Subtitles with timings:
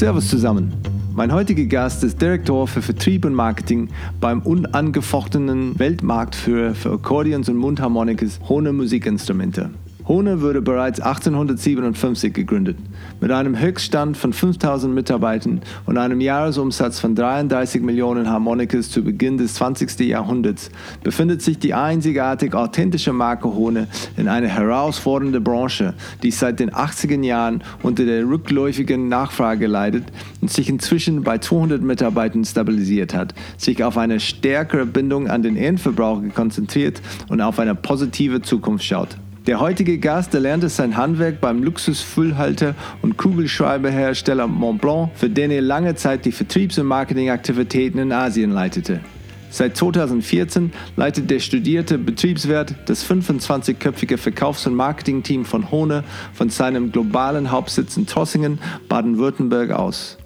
[0.00, 0.72] Servus zusammen.
[1.14, 7.58] Mein heutiger Gast ist Direktor für Vertrieb und Marketing beim unangefochtenen Weltmarktführer für Akkordeons und
[7.58, 9.68] Mundharmonikes Hone Musikinstrumente.
[10.10, 12.76] Hone wurde bereits 1857 gegründet.
[13.20, 19.38] Mit einem Höchststand von 5000 Mitarbeitern und einem Jahresumsatz von 33 Millionen Harmonikers zu Beginn
[19.38, 20.00] des 20.
[20.00, 20.72] Jahrhunderts
[21.04, 27.22] befindet sich die einzigartig authentische Marke Hone in einer herausfordernden Branche, die seit den 80er
[27.22, 30.06] Jahren unter der rückläufigen Nachfrage leidet
[30.40, 35.56] und sich inzwischen bei 200 Mitarbeitern stabilisiert hat, sich auf eine stärkere Bindung an den
[35.56, 39.16] Endverbraucher konzentriert und auf eine positive Zukunft schaut.
[39.46, 45.94] Der heutige Gast erlernte sein Handwerk beim Luxusfüllhalter und Kugelschreiberhersteller Montblanc, für den er lange
[45.94, 49.00] Zeit die Vertriebs- und Marketingaktivitäten in Asien leitete.
[49.48, 56.04] Seit 2014 leitet der studierte Betriebswirt das 25-köpfige Verkaufs- und Marketingteam von Hone
[56.34, 60.19] von seinem globalen Hauptsitz in Trossingen, Baden-Württemberg aus.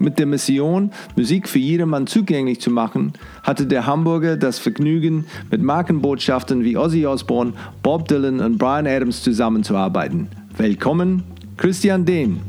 [0.00, 5.60] Mit der Mission, Musik für jedermann zugänglich zu machen, hatte der Hamburger das Vergnügen, mit
[5.60, 10.28] Markenbotschaftern wie Ozzy Osbourne, Bob Dylan und Brian Adams zusammenzuarbeiten.
[10.56, 11.24] Willkommen,
[11.56, 12.40] Christian Dehn.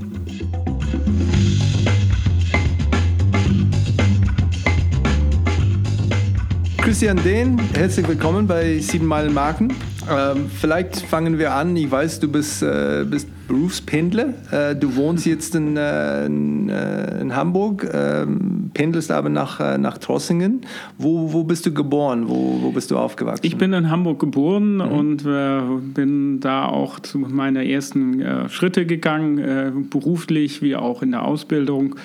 [6.77, 9.73] Christian Dehn, herzlich willkommen bei 7 Meilen Marken.
[10.09, 11.75] Ähm, vielleicht fangen wir an.
[11.75, 14.33] Ich weiß, du bist, äh, bist Berufspendler.
[14.51, 19.77] Äh, du wohnst jetzt in, äh, in, äh, in Hamburg, ähm, pendelst aber nach, äh,
[19.77, 20.61] nach Trossingen.
[20.97, 22.29] Wo, wo bist du geboren?
[22.29, 23.45] Wo, wo bist du aufgewachsen?
[23.45, 24.81] Ich bin in Hamburg geboren mhm.
[24.81, 31.25] und äh, bin da auch zu meinen ersten Schritte gegangen, beruflich wie auch in der
[31.25, 31.95] Ausbildung.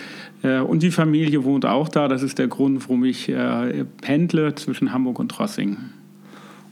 [0.43, 2.09] Und die Familie wohnt auch da.
[2.09, 3.33] Das ist der Grund, warum ich
[4.01, 6.04] pendle zwischen Hamburg und Trossingen.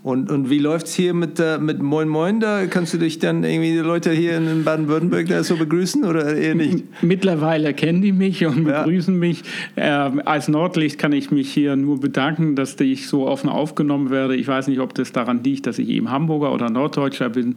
[0.02, 2.40] Und, und wie läuft es hier mit, äh, mit Moin Moin?
[2.40, 6.34] Da kannst du dich dann irgendwie die Leute hier in Baden-Württemberg da so begrüßen oder
[6.36, 6.84] eher nicht?
[7.02, 9.20] Mittlerweile kennen die mich und begrüßen ja.
[9.20, 9.42] mich.
[9.76, 14.34] Äh, als Nordlicht kann ich mich hier nur bedanken, dass ich so offen aufgenommen werde.
[14.34, 17.54] Ich weiß nicht, ob das daran liegt, dass ich eben Hamburger oder Norddeutscher bin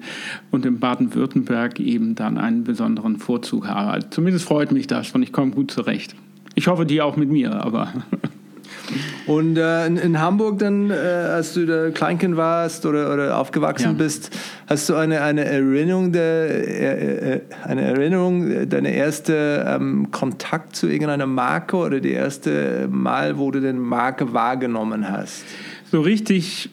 [0.52, 3.90] und in Baden-Württemberg eben dann einen besonderen Vorzug habe.
[3.90, 6.16] Also zumindest freut mich das und ich komme gut zurecht.
[6.54, 7.92] Ich hoffe, die auch mit mir, aber.
[9.28, 13.92] Und äh, in, in, Hamburg dann, äh, als du da Kleinkind warst oder, oder aufgewachsen
[13.92, 13.94] ja.
[13.94, 14.32] bist,
[14.68, 20.88] hast du eine, eine Erinnerung, der, äh, äh eine Erinnerung, deine erste ähm, Kontakt zu
[20.88, 25.44] irgendeiner Marke oder die erste Mal, wo du den Marke wahrgenommen hast?
[25.96, 26.70] So richtig,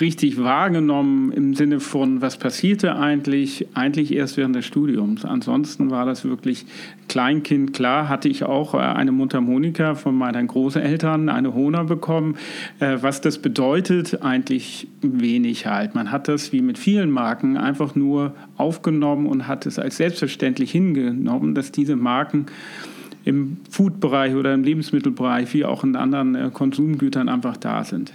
[0.00, 5.26] richtig wahrgenommen im Sinne von, was passierte eigentlich, eigentlich erst während des Studiums.
[5.26, 6.64] Ansonsten war das wirklich
[7.06, 7.74] Kleinkind.
[7.74, 12.36] Klar hatte ich auch äh, eine Mundharmonika von meinen Großeltern, eine Hona bekommen.
[12.80, 15.94] Äh, was das bedeutet, eigentlich wenig halt.
[15.94, 20.72] Man hat das wie mit vielen Marken einfach nur aufgenommen und hat es als selbstverständlich
[20.72, 22.46] hingenommen, dass diese Marken
[23.26, 28.14] im Food-Bereich oder im Lebensmittelbereich wie auch in anderen äh, Konsumgütern einfach da sind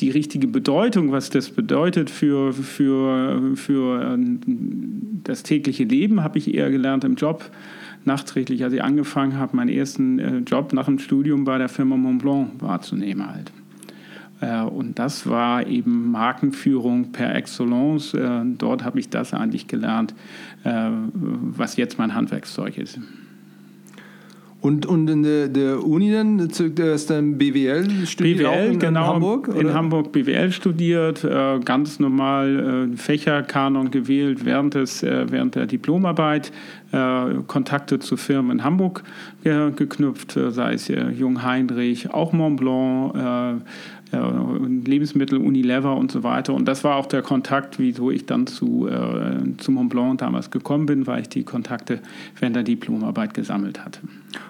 [0.00, 4.40] die richtige Bedeutung, was das bedeutet für, für, für ähm,
[5.24, 7.50] das tägliche Leben, habe ich eher gelernt im Job.
[8.04, 11.96] Nachträglich, als ich angefangen habe, meinen ersten äh, Job nach dem Studium bei der Firma
[11.96, 13.52] Montblanc wahrzunehmen halt.
[14.40, 18.14] Äh, und das war eben Markenführung per Excellence.
[18.14, 20.14] Äh, dort habe ich das eigentlich gelernt,
[20.64, 22.98] was jetzt mein Handwerkszeug ist.
[24.62, 29.02] Und, und in der, der Uni dann, du hast dann BWL studiert BWL, in, genau,
[29.02, 29.48] in Hamburg?
[29.48, 29.60] Oder?
[29.60, 35.66] In Hamburg BWL studiert, äh, ganz normal äh, Fächerkanon gewählt während, des, äh, während der
[35.66, 36.52] Diplomarbeit,
[37.48, 39.02] Kontakte zu Firmen in Hamburg
[39.42, 43.64] geknüpft, sei es Jung Heinrich, auch Mont Blanc,
[44.12, 46.54] Lebensmittel, Unilever und so weiter.
[46.54, 50.50] Und das war auch der Kontakt, wieso ich dann zu, äh, zu Mont Blanc damals
[50.50, 51.98] gekommen bin, weil ich die Kontakte
[52.38, 54.00] während der Diplomarbeit gesammelt hatte.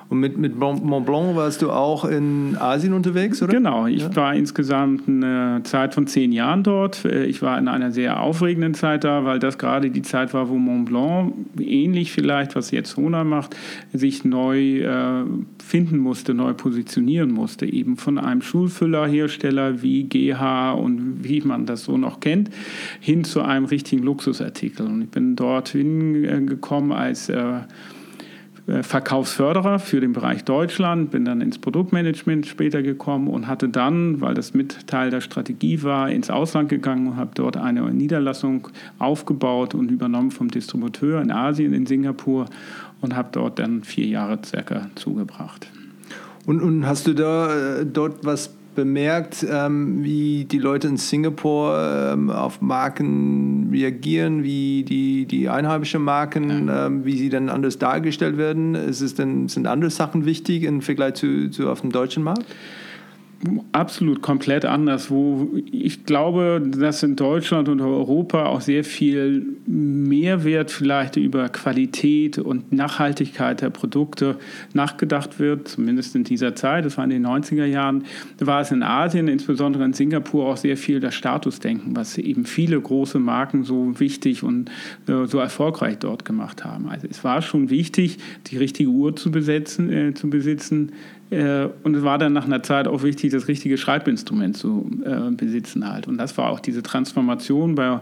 [0.09, 3.53] Und mit, mit Mont Blanc warst du auch in Asien unterwegs, oder?
[3.53, 4.15] Genau, ich ja.
[4.15, 7.05] war insgesamt eine Zeit von zehn Jahren dort.
[7.05, 10.55] Ich war in einer sehr aufregenden Zeit da, weil das gerade die Zeit war, wo
[10.57, 13.57] Mont Blanc, ähnlich vielleicht, was jetzt Hona macht,
[13.93, 15.25] sich neu äh,
[15.65, 17.67] finden musste, neu positionieren musste.
[17.67, 22.51] Eben von einem Schulfüllerhersteller wie GH und wie man das so noch kennt,
[23.01, 24.87] hin zu einem richtigen Luxusartikel.
[24.87, 27.61] Und ich bin dorthin äh, gekommen als äh, äh,
[28.67, 34.35] Verkaufsförderer für den Bereich Deutschland, bin dann ins Produktmanagement später gekommen und hatte dann, weil
[34.35, 38.67] das mit Teil der Strategie war, ins Ausland gegangen und habe dort eine Niederlassung
[38.99, 42.47] aufgebaut und übernommen vom Distributeur in Asien, in Singapur
[43.01, 45.71] und habe dort dann vier Jahre circa zugebracht.
[46.45, 52.13] Und, und hast du da äh, dort was bemerkt, ähm, wie die Leute in Singapur
[52.13, 56.87] ähm, auf Marken reagieren, wie die, die einheimischen Marken, ja.
[56.87, 58.77] ähm, wie sie dann anders dargestellt werden?
[58.77, 62.47] Ist es denn, sind andere Sachen wichtig im Vergleich zu, zu auf dem deutschen Markt?
[63.73, 70.71] Absolut komplett anders, wo ich glaube, dass in Deutschland und Europa auch sehr viel Mehrwert
[70.71, 74.37] vielleicht über Qualität und Nachhaltigkeit der Produkte
[74.73, 78.05] nachgedacht wird, zumindest in dieser Zeit, das war in den 90er Jahren,
[78.41, 82.81] war es in Asien, insbesondere in Singapur, auch sehr viel das Statusdenken, was eben viele
[82.81, 84.71] große Marken so wichtig und
[85.09, 86.89] äh, so erfolgreich dort gemacht haben.
[86.89, 90.93] Also es war schon wichtig, die richtige Uhr zu, besetzen, äh, zu besitzen,
[91.31, 95.31] äh, und es war dann nach einer Zeit auch wichtig, das richtige Schreibinstrument zu äh,
[95.33, 96.07] besitzen halt.
[96.07, 98.01] Und das war auch diese Transformation bei,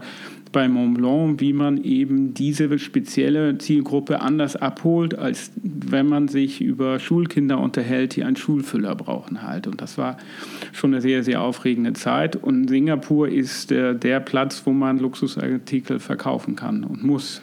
[0.51, 6.61] bei Mont Blanc, wie man eben diese spezielle Zielgruppe anders abholt, als wenn man sich
[6.61, 9.65] über Schulkinder unterhält, die einen Schulfüller brauchen halt.
[9.65, 10.17] Und das war
[10.71, 12.35] schon eine sehr, sehr aufregende Zeit.
[12.35, 17.41] Und Singapur ist äh, der Platz, wo man Luxusartikel verkaufen kann und muss.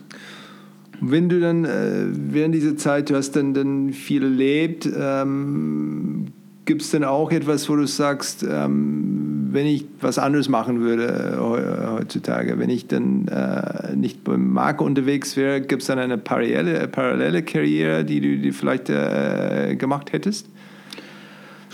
[1.04, 6.28] Wenn du dann äh, während dieser Zeit, du hast dann, dann viel erlebt, ähm,
[6.64, 11.38] gibt es denn auch etwas, wo du sagst, ähm, wenn ich was anderes machen würde
[11.40, 16.87] heutzutage, wenn ich dann äh, nicht beim Marke unterwegs wäre, gibt es dann eine parallele,
[16.87, 20.46] parallele Karriere, die du die vielleicht äh, gemacht hättest?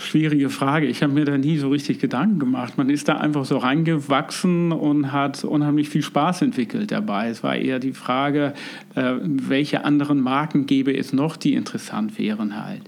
[0.09, 0.87] Schwierige Frage.
[0.87, 2.79] Ich habe mir da nie so richtig Gedanken gemacht.
[2.79, 7.29] Man ist da einfach so reingewachsen und hat unheimlich viel Spaß entwickelt dabei.
[7.29, 8.55] Es war eher die Frage,
[8.95, 12.81] äh, welche anderen Marken gäbe es noch, die interessant wären halt.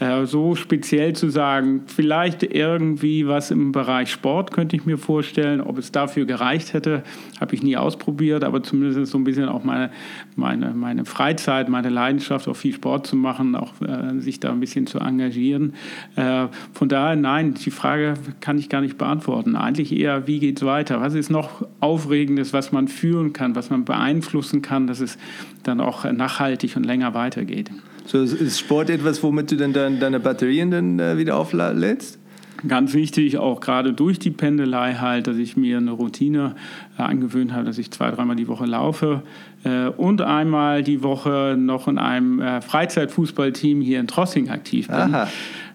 [0.00, 5.60] Äh, so speziell zu sagen, vielleicht irgendwie was im Bereich Sport könnte ich mir vorstellen.
[5.60, 7.02] Ob es dafür gereicht hätte,
[7.38, 9.90] habe ich nie ausprobiert, aber zumindest so ein bisschen auch meine,
[10.36, 14.60] meine, meine Freizeit, meine Leidenschaft, auch viel Sport zu machen, auch äh, sich da ein
[14.60, 15.74] bisschen zu engagieren
[16.72, 19.56] von daher, nein, die Frage kann ich gar nicht beantworten.
[19.56, 21.00] Eigentlich eher, wie geht es weiter?
[21.00, 25.18] Was ist noch Aufregendes, was man führen kann, was man beeinflussen kann, dass es
[25.62, 27.70] dann auch nachhaltig und länger weitergeht?
[28.06, 32.18] So ist Sport etwas, womit du dann deine Batterien dann äh, wieder auflädst?
[32.66, 36.54] Ganz wichtig, auch gerade durch die Pendelei halt, dass ich mir eine Routine
[36.96, 39.22] äh, angewöhnt habe, dass ich zwei, dreimal die Woche laufe
[39.64, 44.96] äh, und einmal die Woche noch in einem äh, Freizeitfußballteam hier in Trossing aktiv bin.
[44.96, 45.28] Aha.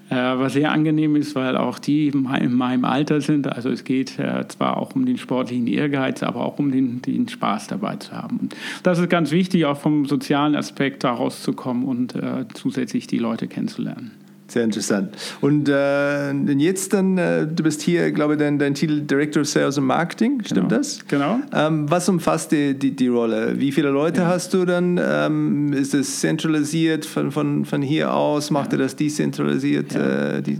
[0.09, 3.47] Äh, was sehr angenehm ist, weil auch die in meinem Alter sind.
[3.47, 7.27] Also es geht äh, zwar auch um den sportlichen Ehrgeiz, aber auch um den, den
[7.27, 8.37] Spaß dabei zu haben.
[8.37, 13.17] Und das ist ganz wichtig, auch vom sozialen Aspekt da rauszukommen und äh, zusätzlich die
[13.17, 14.11] Leute kennenzulernen.
[14.57, 15.15] Sehr interessant.
[15.39, 19.47] Und äh, jetzt dann, äh, du bist hier, glaube ich, dein, dein Titel Director of
[19.47, 20.79] Sales and Marketing, stimmt genau.
[20.79, 21.07] das?
[21.07, 21.39] Genau.
[21.53, 23.53] Ähm, was umfasst die, die, die, Rolle?
[23.59, 24.29] Wie viele Leute ja.
[24.29, 24.99] hast du dann?
[24.99, 28.49] Ähm, ist es zentralisiert von, von, von hier aus?
[28.49, 28.79] Macht ja.
[28.79, 29.93] ihr das dezentralisiert?
[29.93, 30.37] Ja.
[30.37, 30.57] Äh, die,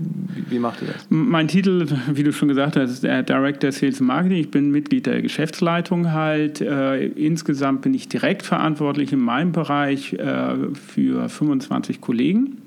[0.48, 1.08] wie macht ihr das?
[1.10, 4.38] Mein Titel, wie du schon gesagt hast, ist Director Sales and Marketing.
[4.38, 6.62] Ich bin Mitglied der Geschäftsleitung halt.
[6.62, 12.58] Äh, insgesamt bin ich direkt verantwortlich in meinem Bereich äh, für 25 Kollegen.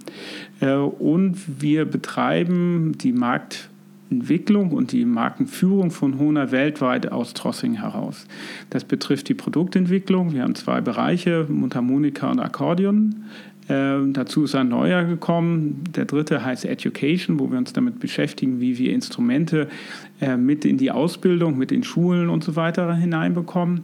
[0.61, 8.27] Äh, und wir betreiben die Marktentwicklung und die Markenführung von Hona weltweit aus Trossing heraus.
[8.71, 10.33] Das betrifft die Produktentwicklung.
[10.35, 13.25] Wir haben zwei Bereiche, Mundharmonika und Akkordeon.
[13.69, 15.85] Äh, dazu ist ein neuer gekommen.
[15.95, 19.69] Der dritte heißt Education, wo wir uns damit beschäftigen, wie wir Instrumente
[20.21, 23.83] äh, mit in die Ausbildung, mit in Schulen und so weiter hineinbekommen.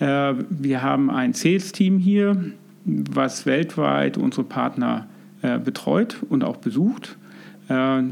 [0.00, 2.52] Wir haben ein Sales-Team hier,
[2.84, 5.08] was weltweit unsere Partner
[5.42, 7.16] äh, betreut und auch besucht.
[7.68, 8.02] Äh,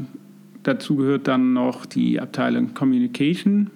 [0.63, 3.69] dazu gehört dann noch die Abteilung Communication,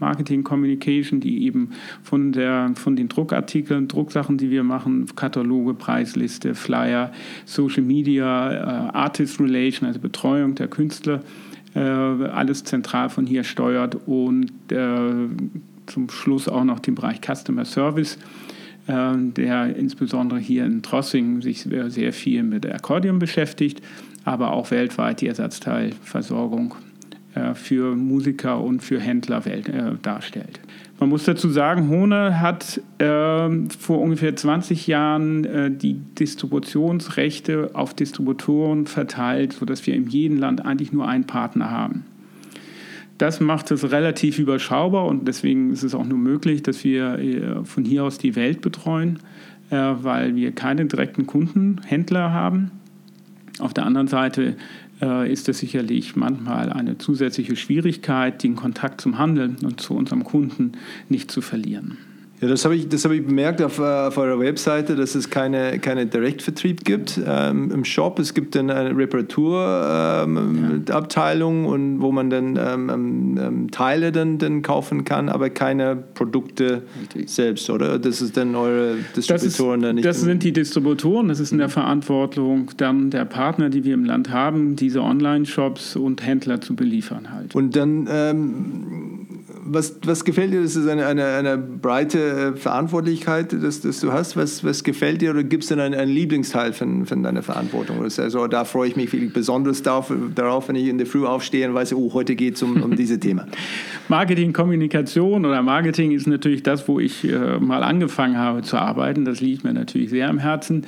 [0.00, 1.70] Marketing Communication, die eben
[2.02, 7.12] von, der, von den Druckartikeln, Drucksachen, die wir machen, Kataloge, Preisliste, Flyer,
[7.44, 11.20] Social Media, äh, Artist Relation, also Betreuung der Künstler,
[11.76, 14.52] alles zentral von hier steuert und
[15.86, 18.16] zum Schluss auch noch den Bereich Customer Service
[18.86, 23.80] der insbesondere hier in Trossing sich sehr viel mit Akkordeon beschäftigt,
[24.24, 26.74] aber auch weltweit die Ersatzteilversorgung
[27.34, 29.62] äh, für Musiker und für Händler äh,
[30.02, 30.60] darstellt.
[31.00, 33.48] Man muss dazu sagen, Hone hat äh,
[33.78, 40.64] vor ungefähr 20 Jahren äh, die Distributionsrechte auf Distributoren verteilt, sodass wir in jedem Land
[40.64, 42.04] eigentlich nur einen Partner haben.
[43.18, 47.64] Das macht es relativ überschaubar und deswegen ist es auch nur möglich, dass wir äh,
[47.64, 49.20] von hier aus die Welt betreuen,
[49.70, 52.72] äh, weil wir keine direkten Kunden, Händler haben.
[53.60, 54.56] Auf der anderen Seite
[55.00, 60.24] äh, ist es sicherlich manchmal eine zusätzliche Schwierigkeit, den Kontakt zum Handel und zu unserem
[60.24, 60.72] Kunden
[61.08, 61.98] nicht zu verlieren.
[62.44, 65.78] Ja, das habe ich, hab ich bemerkt auf, äh, auf eurer Webseite, dass es keine,
[65.78, 68.18] keine Direktvertrieb gibt ähm, im Shop.
[68.18, 71.70] Es gibt dann eine Reparaturabteilung, ähm, ja.
[71.70, 76.82] und wo man dann ähm, ähm, ähm, Teile dann, dann kaufen kann, aber keine Produkte
[77.00, 77.30] Richtig.
[77.30, 77.98] selbst, oder?
[77.98, 80.04] Das ist dann eure Distributoren das ist, nicht.
[80.04, 84.04] Das sind die Distributoren, das ist in der Verantwortung dann der Partner, die wir im
[84.04, 87.54] Land haben, diese Online-Shops und Händler zu beliefern halt.
[87.54, 89.14] Und dann ähm,
[89.64, 90.62] was, was gefällt dir?
[90.62, 92.18] Das ist eine, eine, eine breite
[92.56, 94.36] Verantwortlichkeit, dass, dass du hast.
[94.36, 98.02] Was, was gefällt dir oder gibt es denn einen, einen Lieblingsteil von, von deiner Verantwortung?
[98.02, 101.68] Also da freue ich mich wirklich besonders darauf, darauf, wenn ich in der Früh aufstehe
[101.68, 103.46] und weiß, oh, heute geht es um, um dieses Thema.
[104.08, 109.24] Marketing, Kommunikation oder Marketing ist natürlich das, wo ich äh, mal angefangen habe zu arbeiten.
[109.24, 110.86] Das liegt mir natürlich sehr am Herzen.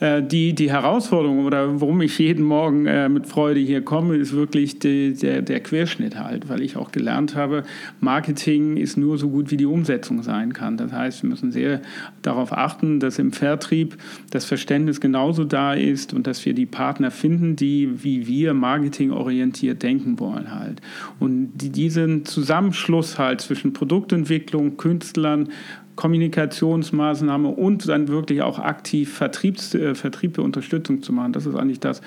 [0.00, 4.34] Äh, die, die Herausforderung oder warum ich jeden Morgen äh, mit Freude hier komme, ist
[4.34, 7.62] wirklich die, der, der Querschnitt halt, weil ich auch gelernt habe,
[8.00, 10.75] Marketing ist nur so gut, wie die Umsetzung sein kann.
[10.76, 11.80] Das heißt, wir müssen sehr
[12.22, 13.96] darauf achten, dass im Vertrieb
[14.30, 19.82] das Verständnis genauso da ist und dass wir die Partner finden, die wie wir marketingorientiert
[19.82, 20.80] denken wollen halt.
[21.20, 25.48] Und diesen Zusammenschluss halt zwischen Produktentwicklung, Künstlern,
[25.96, 31.32] Kommunikationsmaßnahme und dann wirklich auch aktiv Vertriebs, äh, Vertrieb Unterstützung zu machen.
[31.32, 32.00] Das ist eigentlich das,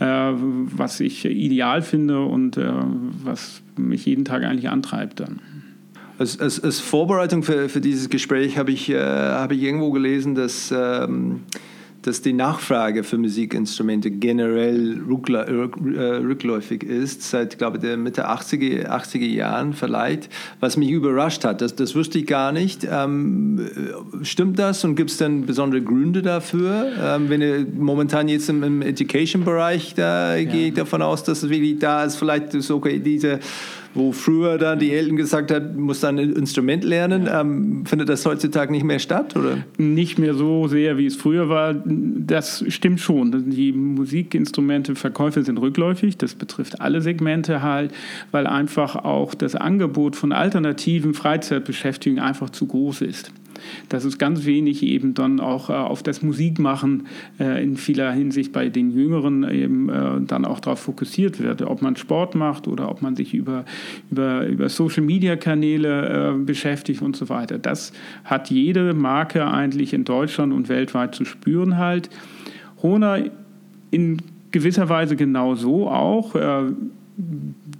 [0.00, 2.72] äh, was ich ideal finde und äh,
[3.22, 5.40] was mich jeden Tag eigentlich antreibt dann.
[6.16, 10.36] Als, als, als Vorbereitung für, für dieses Gespräch habe ich, äh, hab ich irgendwo gelesen,
[10.36, 11.40] dass, ähm,
[12.02, 18.90] dass die Nachfrage für Musikinstrumente generell äh, rückläufig ist, seit, glaube ich, der Mitte 80er,
[18.90, 20.28] 80er Jahren vielleicht,
[20.60, 21.60] was mich überrascht hat.
[21.60, 22.86] Das, das wusste ich gar nicht.
[22.88, 23.68] Ähm,
[24.22, 26.92] stimmt das und gibt es denn besondere Gründe dafür?
[27.02, 30.48] Ähm, wenn ihr momentan jetzt im, im Education-Bereich, da ja.
[30.48, 33.40] gehe ich davon aus, dass es wirklich da ist, vielleicht ist okay, diese
[33.94, 37.26] wo früher dann die Eltern gesagt hat, muss dann ein Instrument lernen.
[37.26, 37.40] Ja.
[37.40, 39.36] Ähm, findet das heutzutage nicht mehr statt?
[39.36, 39.58] Oder?
[39.78, 41.74] Nicht mehr so sehr, wie es früher war.
[41.84, 43.50] Das stimmt schon.
[43.50, 46.16] Die Musikinstrumente-Verkäufe sind rückläufig.
[46.18, 47.92] Das betrifft alle Segmente halt,
[48.32, 53.30] weil einfach auch das Angebot von alternativen Freizeitbeschäftigungen einfach zu groß ist
[53.88, 57.06] dass es ganz wenig eben dann auch äh, auf das Musikmachen
[57.38, 61.62] äh, in vieler Hinsicht bei den Jüngeren eben äh, dann auch darauf fokussiert wird.
[61.62, 63.64] Ob man Sport macht oder ob man sich über,
[64.10, 67.58] über, über Social-Media-Kanäle beschäftigt und so weiter.
[67.58, 67.92] Das
[68.24, 72.10] hat jede Marke eigentlich in Deutschland und weltweit zu spüren halt.
[72.82, 73.18] Hona
[73.90, 74.18] in
[74.50, 76.34] gewisser Weise genauso auch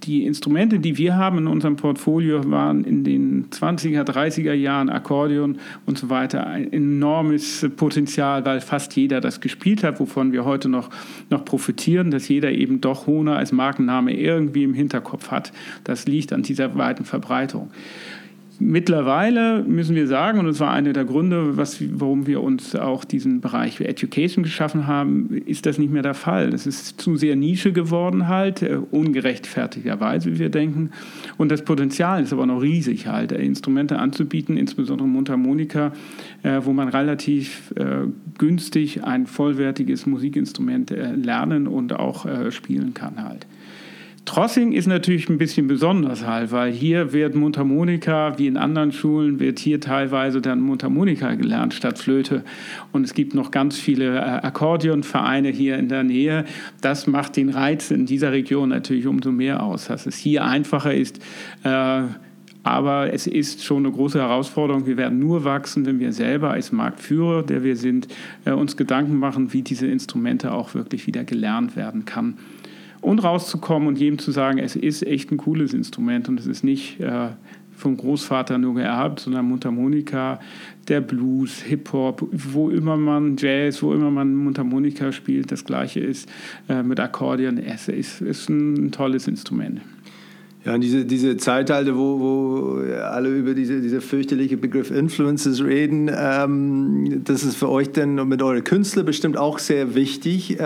[0.06, 5.58] die Instrumente, die wir haben in unserem Portfolio, waren in den 20er, 30er Jahren Akkordeon
[5.86, 10.68] und so weiter ein enormes Potenzial, weil fast jeder das gespielt hat, wovon wir heute
[10.68, 10.90] noch,
[11.30, 15.52] noch profitieren, dass jeder eben doch Hona als Markenname irgendwie im Hinterkopf hat.
[15.84, 17.70] Das liegt an dieser weiten Verbreitung.
[18.60, 23.04] Mittlerweile müssen wir sagen, und das war einer der Gründe, was, warum wir uns auch
[23.04, 26.54] diesen Bereich Education geschaffen haben, ist das nicht mehr der Fall.
[26.54, 30.90] Es ist zu sehr Nische geworden halt, äh, ungerechtfertigterweise, wie wir denken.
[31.36, 35.92] Und das Potenzial ist aber noch riesig halt, äh, Instrumente anzubieten, insbesondere Mundharmonika,
[36.44, 37.72] äh, wo man relativ
[38.38, 43.46] günstig ein vollwertiges Musikinstrument lernen und auch spielen kann halt.
[44.24, 49.38] Trossing ist natürlich ein bisschen besonders halt, weil hier wird Mundharmonika, wie in anderen Schulen,
[49.38, 52.42] wird hier teilweise dann Mundharmonika gelernt statt Flöte.
[52.92, 56.46] Und es gibt noch ganz viele äh, Akkordeonvereine hier in der Nähe.
[56.80, 60.94] Das macht den Reiz in dieser Region natürlich umso mehr aus, dass es hier einfacher
[60.94, 61.18] ist.
[61.62, 62.04] Äh,
[62.62, 64.86] aber es ist schon eine große Herausforderung.
[64.86, 68.08] Wir werden nur wachsen, wenn wir selber als Marktführer, der wir sind,
[68.46, 72.38] äh, uns Gedanken machen, wie diese Instrumente auch wirklich wieder gelernt werden kann
[73.04, 76.64] und rauszukommen und jedem zu sagen, es ist echt ein cooles Instrument und es ist
[76.64, 77.28] nicht äh,
[77.76, 80.40] vom Großvater nur geerbt, sondern Mundharmonika,
[80.88, 86.30] der Blues, Hip-Hop, wo immer man Jazz, wo immer man Mundharmonika spielt, das gleiche ist
[86.68, 87.58] äh, mit Akkordeon.
[87.58, 89.80] Es ist, ist ein tolles Instrument.
[90.64, 96.10] Ja, und diese, diese Zeitalter, wo, wo alle über diese, diese fürchterliche Begriff Influences reden,
[96.16, 100.62] ähm, das ist für euch dann mit euren Künstlern bestimmt auch sehr wichtig, äh,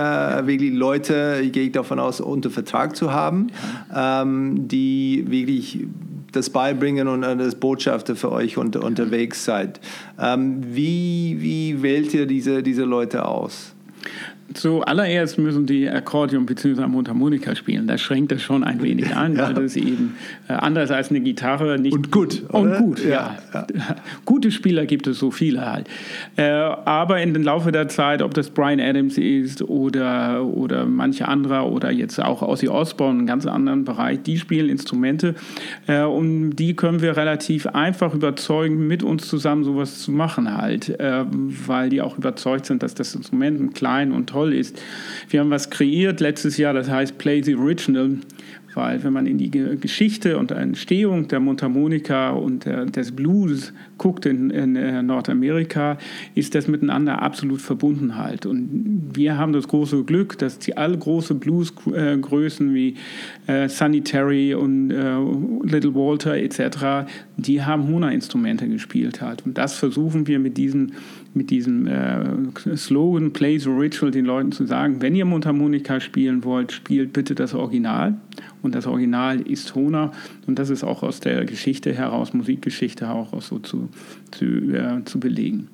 [0.46, 3.48] wirklich Leute, ich gehe davon aus, unter Vertrag zu haben,
[3.94, 5.80] ähm, die wirklich
[6.30, 9.80] das beibringen und als Botschafter für euch unter, unterwegs seid.
[10.20, 13.74] Ähm, wie, wie wählt ihr diese, diese Leute aus?
[14.54, 16.86] Zuallererst müssen die Akkordeon bzw.
[16.86, 17.86] Mundharmonika spielen.
[17.86, 19.46] Das schränkt das schon ein wenig an, ja.
[19.46, 20.16] weil das eben
[20.48, 21.94] äh, anders als eine Gitarre nicht.
[21.94, 22.44] Und gut.
[22.48, 22.58] Oder?
[22.58, 23.36] Und gut, ja.
[23.52, 23.66] ja.
[24.24, 25.86] Gute Spieler gibt es so viele halt.
[26.36, 31.28] Äh, aber in den Laufe der Zeit, ob das Brian Adams ist oder, oder manche
[31.28, 35.34] andere oder jetzt auch Ozzy Osbourne, einen ganz anderen Bereich, die spielen Instrumente
[35.86, 40.88] äh, und die können wir relativ einfach überzeugen, mit uns zusammen sowas zu machen halt,
[41.00, 44.80] äh, weil die auch überzeugt sind, dass das Instrument klein und toll ist.
[45.28, 48.18] Wir haben was kreiert letztes Jahr, das heißt Play the Original
[48.78, 54.50] weil wenn man in die Geschichte und Entstehung der Mundharmonika und des Blues guckt in,
[54.50, 55.98] in, äh, Nordamerika,
[56.36, 58.46] ist das miteinander absolut verbunden halt.
[58.46, 62.94] Und wir haben das große Glück, dass die alle große Bluesgrößen wie
[63.48, 65.16] äh, Sunny Terry und äh,
[65.64, 69.44] Little Walter etc., die haben Hona-Instrumente gespielt halt.
[69.44, 70.92] Und das versuchen wir mit diesen
[71.38, 76.44] mit diesem äh, Slogan Play the Ritual den Leuten zu sagen, wenn ihr Mundharmonika spielen
[76.44, 78.18] wollt, spielt bitte das Original.
[78.60, 80.12] Und das Original ist Hona.
[80.46, 83.88] Und das ist auch aus der Geschichte heraus, Musikgeschichte auch so zu,
[84.32, 85.68] zu, äh, zu belegen.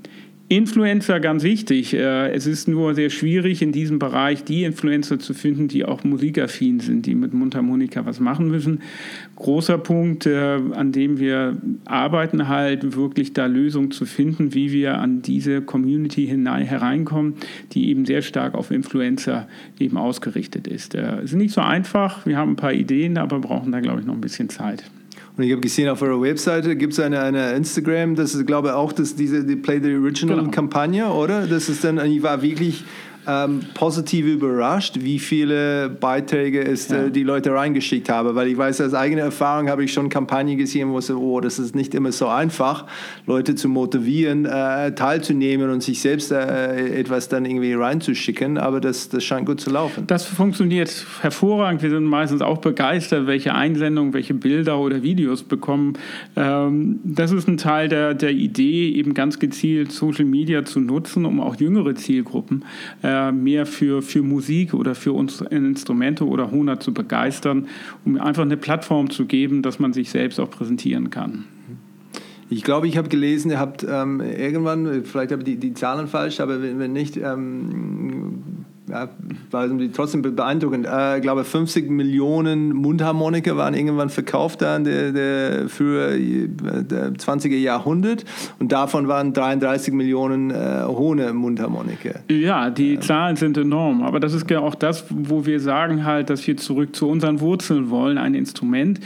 [0.48, 1.94] Influencer ganz wichtig.
[1.94, 6.04] Äh, es ist nur sehr schwierig, in diesem Bereich die Influencer zu finden, die auch
[6.04, 8.82] musikaffin sind, die mit Mundharmonika was machen müssen.
[9.36, 14.98] Großer Punkt, äh, an dem wir arbeiten, halt wirklich da Lösungen zu finden, wie wir
[14.98, 17.34] an diese Community hinein, hereinkommen,
[17.72, 19.48] die eben sehr stark auf Influencer
[19.78, 20.94] eben ausgerichtet ist.
[20.94, 22.26] Äh, es ist nicht so einfach.
[22.26, 24.84] Wir haben ein paar Ideen, aber brauchen da, glaube ich, noch ein bisschen Zeit.
[25.36, 28.68] Und ich habe gesehen, auf eurer Webseite gibt es eine, eine Instagram, das ist, glaube
[28.68, 31.20] ich, auch das, diese die Play the Original-Kampagne, genau.
[31.20, 31.46] oder?
[31.46, 32.84] Das ist dann, ich war wirklich
[33.26, 37.04] ähm, positiv überrascht, wie viele Beiträge es ja.
[37.04, 40.56] äh, die Leute reingeschickt haben, weil ich weiß, aus eigener Erfahrung habe ich schon Kampagnen
[40.58, 42.86] gesehen, wo so, oh, das ist nicht immer so einfach,
[43.26, 49.08] Leute zu motivieren, äh, teilzunehmen und sich selbst äh, etwas dann irgendwie reinzuschicken, aber das,
[49.08, 50.06] das scheint gut zu laufen.
[50.06, 51.82] Das funktioniert hervorragend.
[51.82, 55.94] Wir sind meistens auch begeistert, welche Einsendungen, welche Bilder oder Videos bekommen.
[56.36, 61.24] Ähm, das ist ein Teil der, der Idee, eben ganz gezielt Social Media zu nutzen,
[61.24, 62.64] um auch jüngere Zielgruppen
[63.02, 67.68] äh, mehr für, für Musik oder für uns Instrumente oder Hona zu begeistern,
[68.04, 71.44] um einfach eine Plattform zu geben, dass man sich selbst auch präsentieren kann.
[72.50, 76.06] Ich glaube, ich habe gelesen, ihr habt ähm, irgendwann, vielleicht habe ich die, die Zahlen
[76.06, 79.08] falsch, aber wenn, wenn nicht, ähm, ja,
[79.50, 80.86] war trotzdem beeindruckend.
[80.86, 87.56] Äh, ich glaube, 50 Millionen Mundharmonika waren irgendwann verkauft dann der, der für der 20er
[87.56, 88.24] Jahrhundert
[88.58, 92.20] und davon waren 33 Millionen äh, hohe Mundharmonika.
[92.30, 93.00] Ja, die ähm.
[93.02, 96.56] Zahlen sind enorm, aber das ist ja auch das, wo wir sagen halt, dass wir
[96.56, 99.00] zurück zu unseren Wurzeln wollen, ein Instrument,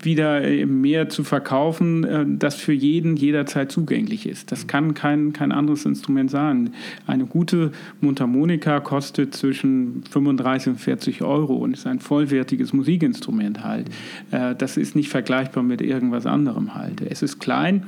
[0.00, 4.52] wieder äh, mehr zu verkaufen, äh, das für jeden jederzeit zugänglich ist.
[4.52, 6.70] Das kann kein, kein anderes Instrument sein.
[7.06, 13.88] Eine gute Mundharmonika kostet zwischen 35 und 40 Euro und ist ein vollwertiges Musikinstrument halt.
[14.30, 17.00] Äh, das ist nicht vergleichbar mit irgendwas anderem halt.
[17.00, 17.84] Es ist klein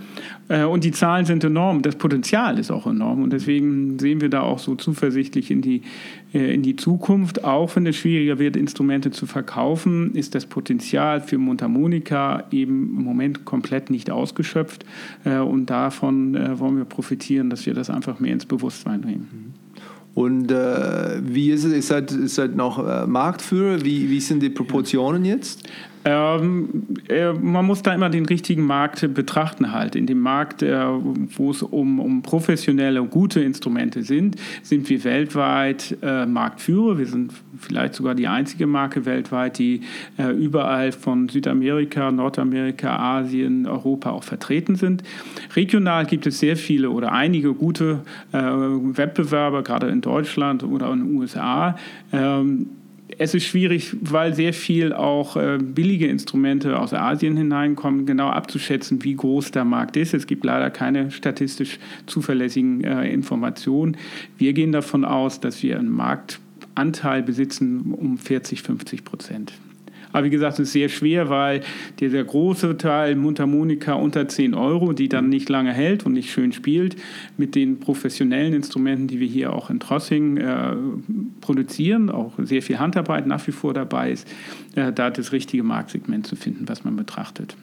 [0.49, 1.83] und die Zahlen sind enorm.
[1.83, 5.83] Das Potenzial ist auch enorm und deswegen sehen wir da auch so zuversichtlich in die,
[6.33, 7.45] in die Zukunft.
[7.45, 13.05] Auch wenn es schwieriger wird, Instrumente zu verkaufen, ist das Potenzial für Mundharmonika eben im
[13.05, 14.85] Moment komplett nicht ausgeschöpft.
[15.25, 19.55] Äh, und davon äh, wollen wir profitieren, dass wir das einfach mehr ins Bewusstsein bringen.
[20.14, 21.73] Und äh, wie ist es?
[21.73, 23.85] Ihr seid, ihr seid noch äh, Marktführer.
[23.85, 25.69] Wie, wie sind die Proportionen jetzt?
[26.05, 29.97] Ähm, äh, man muss da immer den richtigen Markt betrachten halt.
[29.97, 30.87] In dem Markt, äh,
[31.37, 36.99] wo es um, um professionelle, gute Instrumente sind, sind wir weltweit äh, Marktführer.
[36.99, 39.83] Wir sind vielleicht sogar die einzige Marke weltweit, die
[40.19, 45.03] äh, überall von Südamerika, Nordamerika, Asien, Europa auch vertreten sind.
[45.57, 48.01] Regional gibt es sehr viele oder einige gute
[48.33, 51.77] äh, Wettbewerber, gerade in Deutschland oder in den USA.
[52.13, 52.67] Ähm,
[53.19, 59.03] es ist schwierig, weil sehr viel auch äh, billige Instrumente aus Asien hineinkommen, genau abzuschätzen,
[59.03, 60.15] wie groß der Markt ist.
[60.15, 63.97] Es gibt leider keine statistisch zuverlässigen äh, Informationen.
[64.39, 69.53] Wir gehen davon aus, dass wir einen Marktanteil besitzen um 40, 50 Prozent.
[70.12, 71.61] Aber wie gesagt, es ist sehr schwer, weil
[72.01, 76.53] dieser große Teil Mundharmonika unter 10 Euro, die dann nicht lange hält und nicht schön
[76.53, 76.97] spielt,
[77.37, 80.75] mit den professionellen Instrumenten, die wir hier auch in Trossing äh,
[81.40, 84.27] produzieren, auch sehr viel Handarbeit nach wie vor dabei ist,
[84.75, 87.57] äh, da das richtige Marktsegment zu finden, was man betrachtet.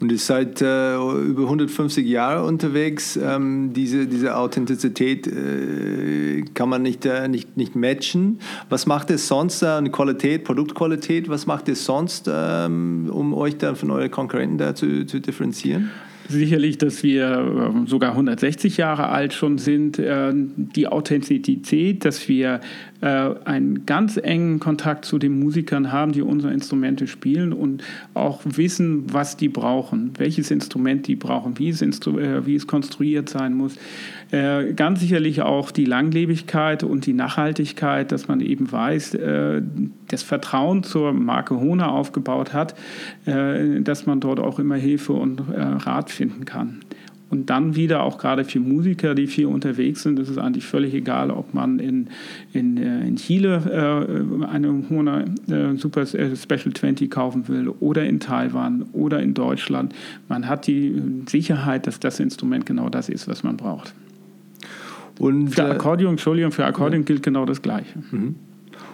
[0.00, 3.18] Und ihr seid äh, über 150 Jahre unterwegs.
[3.20, 8.38] Ähm, diese, diese Authentizität äh, kann man nicht, äh, nicht, nicht matchen.
[8.68, 11.28] Was macht es sonst an äh, Qualität, Produktqualität?
[11.28, 15.90] Was macht es sonst, ähm, um euch dann von euren Konkurrenten da zu, zu differenzieren?
[16.30, 19.98] Sicherlich, dass wir ähm, sogar 160 Jahre alt schon sind.
[19.98, 22.60] Äh, die Authentizität, dass wir
[23.00, 27.84] einen ganz engen Kontakt zu den Musikern haben, die unsere Instrumente spielen und
[28.14, 32.66] auch wissen, was die brauchen, welches Instrument die brauchen, wie es, Instru äh, wie es
[32.66, 33.76] konstruiert sein muss.
[34.30, 39.62] Äh, ganz sicherlich auch die Langlebigkeit und die Nachhaltigkeit, dass man eben weiß, äh,
[40.08, 42.74] das Vertrauen zur Marke Hona aufgebaut hat,
[43.26, 46.80] äh, dass man dort auch immer Hilfe und äh, Rat finden kann.
[47.30, 50.94] Und dann wieder auch gerade für Musiker, die viel unterwegs sind, ist es eigentlich völlig
[50.94, 52.08] egal, ob man in,
[52.54, 54.06] in, äh, in Chile
[54.42, 59.34] äh, eine Hona äh, Super äh, Special 20 kaufen will oder in Taiwan oder in
[59.34, 59.94] Deutschland.
[60.28, 63.94] Man hat die Sicherheit, dass das Instrument genau das ist, was man braucht.
[65.18, 67.06] Und, für Akkordeon, Entschuldigung, für Akkordeon ja.
[67.06, 67.98] gilt genau das Gleiche.
[68.10, 68.36] Mhm.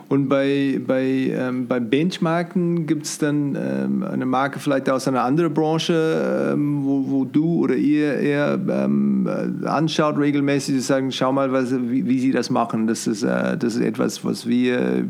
[0.08, 5.22] Und bei, bei, ähm, beim Benchmarken gibt es dann ähm, eine Marke vielleicht aus einer
[5.22, 11.32] anderen Branche, ähm, wo, wo du oder ihr eher ähm, äh, anschaut regelmäßig, sagen, schau
[11.32, 12.86] mal, was, wie, wie sie das machen.
[12.86, 15.04] Das ist, äh, das ist etwas, was wir, äh,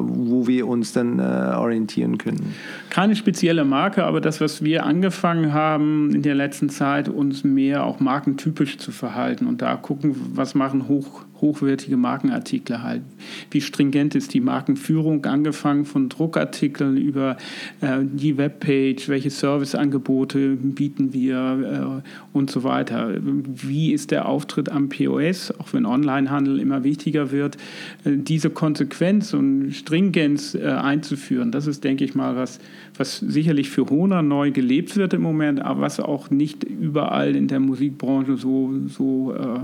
[0.00, 1.22] wo wir uns dann äh,
[1.56, 2.54] orientieren können.
[2.90, 7.84] Keine spezielle Marke, aber das, was wir angefangen haben in der letzten Zeit, uns mehr
[7.84, 13.02] auch markentypisch zu verhalten und da gucken, was machen hoch hochwertige Markenartikel halt.
[13.50, 17.36] Wie stringent ist die Markenführung, angefangen von Druckartikeln über
[17.80, 23.14] äh, die Webpage, welche Serviceangebote bieten wir äh, und so weiter.
[23.20, 27.56] Wie ist der Auftritt am POS, auch wenn Onlinehandel immer wichtiger wird,
[28.04, 31.52] äh, diese Konsequenz und Stringenz äh, einzuführen.
[31.52, 32.58] Das ist, denke ich mal, was,
[32.96, 37.48] was sicherlich für Hona neu gelebt wird im Moment, aber was auch nicht überall in
[37.48, 39.60] der Musikbranche so, so äh,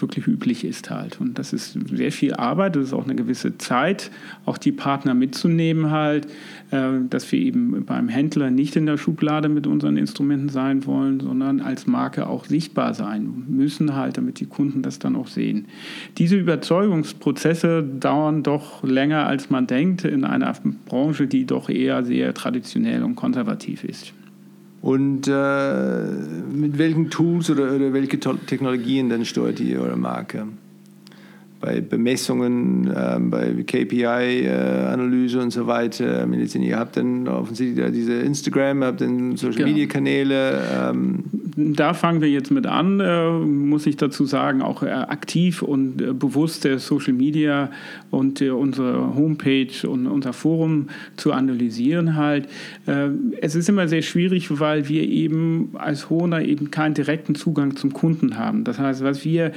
[0.00, 1.20] wirklich üblich ist halt.
[1.20, 4.10] Und das ist sehr viel Arbeit, das ist auch eine gewisse Zeit,
[4.44, 6.26] auch die Partner mitzunehmen halt,
[6.70, 11.20] äh, dass wir eben beim Händler nicht in der Schublade mit unseren Instrumenten sein wollen,
[11.20, 15.66] sondern als Marke auch sichtbar sein müssen halt, damit die Kunden das dann auch sehen.
[16.18, 20.54] Diese Überzeugungsprozesse dauern doch länger, als man denkt, in einer
[20.86, 24.12] Branche, die doch eher sehr traditionell und konservativ ist.
[24.84, 26.04] Und äh,
[26.52, 30.46] mit welchen Tools oder, oder welche Technologien dann steuert ihr eure Marke?
[31.64, 36.26] Bei Bemessungen, äh, bei KPI-Analyse äh, und so weiter.
[36.26, 40.62] Ihr habt dann offensichtlich diese Instagram, habt dann Social-Media-Kanäle.
[40.68, 40.90] Genau.
[40.90, 41.24] Ähm.
[41.56, 46.02] Da fangen wir jetzt mit an, äh, muss ich dazu sagen, auch äh, aktiv und
[46.02, 47.70] äh, bewusst der Social Media
[48.10, 52.48] und äh, unsere Homepage und unser Forum zu analysieren halt.
[53.40, 57.92] es ist immer sehr schwierig, weil wir eben als Hohner eben keinen direkten Zugang zum
[57.92, 58.64] Kunden haben.
[58.64, 59.52] Das heißt, was wir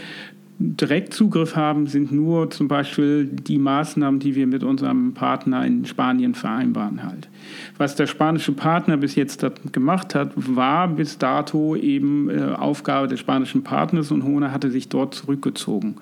[0.60, 6.34] Direktzugriff haben, sind nur zum Beispiel die Maßnahmen, die wir mit unserem Partner in Spanien
[6.34, 7.30] vereinbaren halt.
[7.78, 13.20] Was der spanische Partner bis jetzt gemacht hat, war bis dato eben äh, Aufgabe des
[13.20, 15.96] spanischen Partners und Hona hatte sich dort zurückgezogen.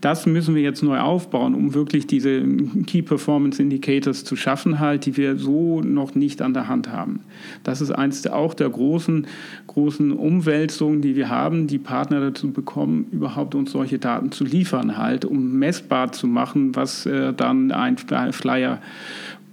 [0.00, 2.42] Das müssen wir jetzt neu aufbauen, um wirklich diese
[2.86, 7.20] Key Performance Indicators zu schaffen, halt, die wir so noch nicht an der Hand haben.
[7.64, 9.26] Das ist eins auch der großen,
[9.66, 14.96] großen Umwälzungen, die wir haben, die Partner dazu bekommen, überhaupt uns solche Daten zu liefern,
[14.96, 18.80] halt, um messbar zu machen, was äh, dann ein Flyer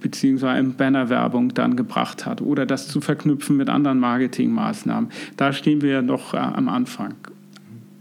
[0.00, 5.10] beziehungsweise eine Bannerwerbung dann gebracht hat oder das zu verknüpfen mit anderen Marketingmaßnahmen.
[5.38, 7.14] Da stehen wir ja noch äh, am Anfang.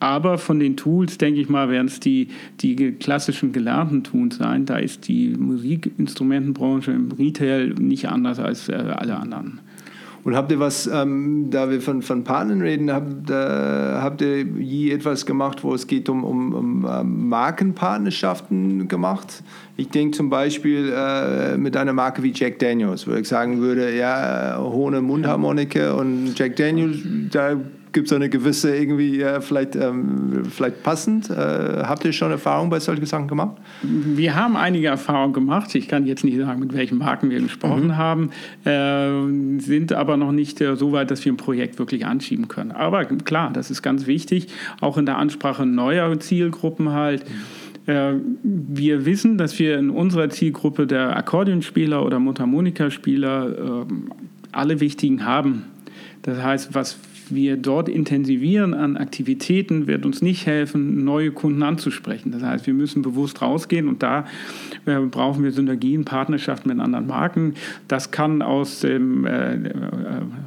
[0.03, 2.27] Aber von den Tools, denke ich mal, werden es die,
[2.59, 4.65] die klassischen gelernten Tools sein.
[4.65, 9.61] Da ist die Musikinstrumentenbranche im Retail nicht anders als äh, alle anderen.
[10.23, 14.43] Und habt ihr was, ähm, da wir von, von Partnern reden, habt, äh, habt ihr
[14.43, 19.43] je etwas gemacht, wo es geht um, um, um äh, Markenpartnerschaften gemacht?
[19.75, 23.93] Ich denke zum Beispiel äh, mit einer Marke wie Jack Daniels, wo ich sagen würde,
[23.97, 27.57] ja, hohe Mundharmonika und Jack Daniels, da
[27.93, 31.29] gibt es eine gewisse irgendwie äh, vielleicht, ähm, vielleicht passend.
[31.29, 33.57] Äh, habt ihr schon Erfahrung bei solchen Sachen gemacht?
[33.81, 35.73] Wir haben einige Erfahrungen gemacht.
[35.75, 37.97] Ich kann jetzt nicht sagen, mit welchen Marken wir gesprochen mhm.
[37.97, 38.29] haben,
[38.65, 42.71] äh, sind aber noch nicht äh, so weit, dass wir ein Projekt wirklich anschieben können.
[42.71, 44.47] Aber klar, das ist ganz wichtig,
[44.81, 47.23] auch in der Ansprache neuer Zielgruppen halt.
[47.85, 53.85] Äh, wir wissen, dass wir in unserer Zielgruppe der Akkordeonspieler oder Mundharmonikaspieler äh,
[54.51, 55.65] alle wichtigen haben.
[56.23, 56.97] Das heißt, was
[57.29, 62.31] wir dort intensivieren an Aktivitäten, wird uns nicht helfen, neue Kunden anzusprechen.
[62.31, 64.25] Das heißt, wir müssen bewusst rausgehen und da
[64.85, 67.53] äh, brauchen wir Synergien, Partnerschaften mit anderen Marken.
[67.87, 69.71] Das kann aus dem äh, äh,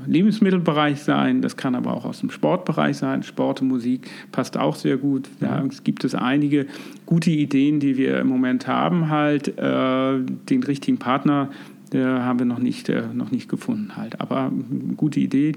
[0.06, 3.22] Lebensmittelbereich sein, das kann aber auch aus dem Sportbereich sein.
[3.22, 5.28] Sport und Musik passt auch sehr gut.
[5.40, 6.66] Da gibt es einige
[7.06, 11.50] gute Ideen, die wir im Moment haben, halt äh, den richtigen Partner
[11.94, 14.20] haben wir noch nicht, äh, noch nicht gefunden halt.
[14.20, 14.52] Aber
[14.96, 15.52] gute Idee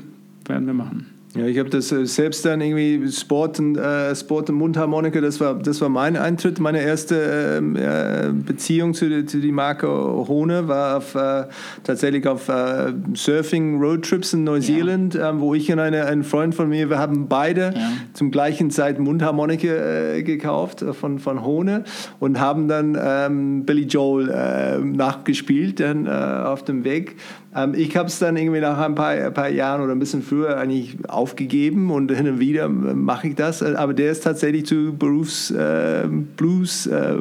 [0.50, 1.20] werden wir machen.
[1.36, 5.40] Ja, ich habe das äh, selbst dann irgendwie Sport und, äh, Sport und Mundharmonika, das
[5.40, 6.60] war, das war mein Eintritt.
[6.60, 11.44] Meine erste ähm, äh, Beziehung zu, zu die Marke Hone war auf, äh,
[11.84, 15.30] tatsächlich auf äh, Surfing Roadtrips in Neuseeland, ja.
[15.30, 17.92] Ähm, wo ich und eine, ein Freund von mir, wir haben beide ja.
[18.14, 21.84] zum gleichen Zeit Mundharmonika äh, gekauft von, von Hone
[22.20, 27.18] und haben dann ähm, Billy Joel nachgespielt dann auf dem Weg.
[27.56, 30.22] Ähm, ich habe es dann irgendwie nach ein paar, ein paar, Jahren oder ein bisschen
[30.22, 33.64] früher eigentlich aufgegeben und hin und wieder mache ich das.
[33.64, 36.08] Aber der ist tatsächlich zu Berufs äh,
[36.38, 37.16] Blues, äh,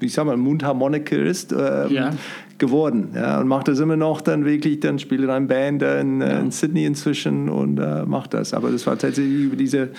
[0.00, 2.10] wie sag mal, Mundharmonikerist äh, ja.
[2.58, 3.10] geworden.
[3.14, 6.40] Ja, und macht das immer noch dann wirklich, dann spielt er eine Band in, ja.
[6.40, 8.54] in Sydney inzwischen und äh, macht das.
[8.54, 9.90] Aber das war tatsächlich über diese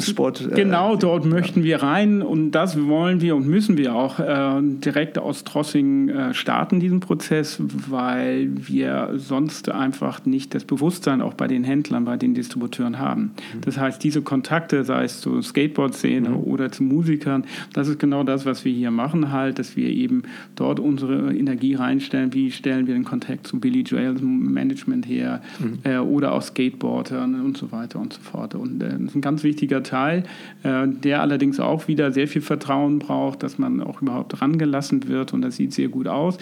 [0.00, 0.48] Sport.
[0.50, 1.30] Äh, genau, dort ja.
[1.30, 6.08] möchten wir rein und das wollen wir und müssen wir auch äh, direkt aus Trossing
[6.08, 12.04] äh, starten, diesen Prozess, weil wir sonst einfach nicht das Bewusstsein auch bei den Händlern,
[12.04, 13.22] bei den Distributeuren haben.
[13.22, 13.60] Mhm.
[13.60, 16.36] Das heißt, diese Kontakte, sei es zur Skateboard-Szene mhm.
[16.36, 20.22] oder zu Musikern, das ist genau das, was wir hier machen, halt, dass wir eben
[20.56, 22.32] dort unsere Energie reinstellen.
[22.34, 25.78] Wie stellen wir den Kontakt zu Billy Joel, zum Management her mhm.
[25.84, 28.56] äh, oder auch Skateboardern und so weiter und so fort.
[28.56, 30.24] Und äh, das ist ein ganz wichtiger wichtiger Teil,
[30.62, 35.32] äh, der allerdings auch wieder sehr viel Vertrauen braucht, dass man auch überhaupt rangelassen wird
[35.32, 36.38] und das sieht sehr gut aus.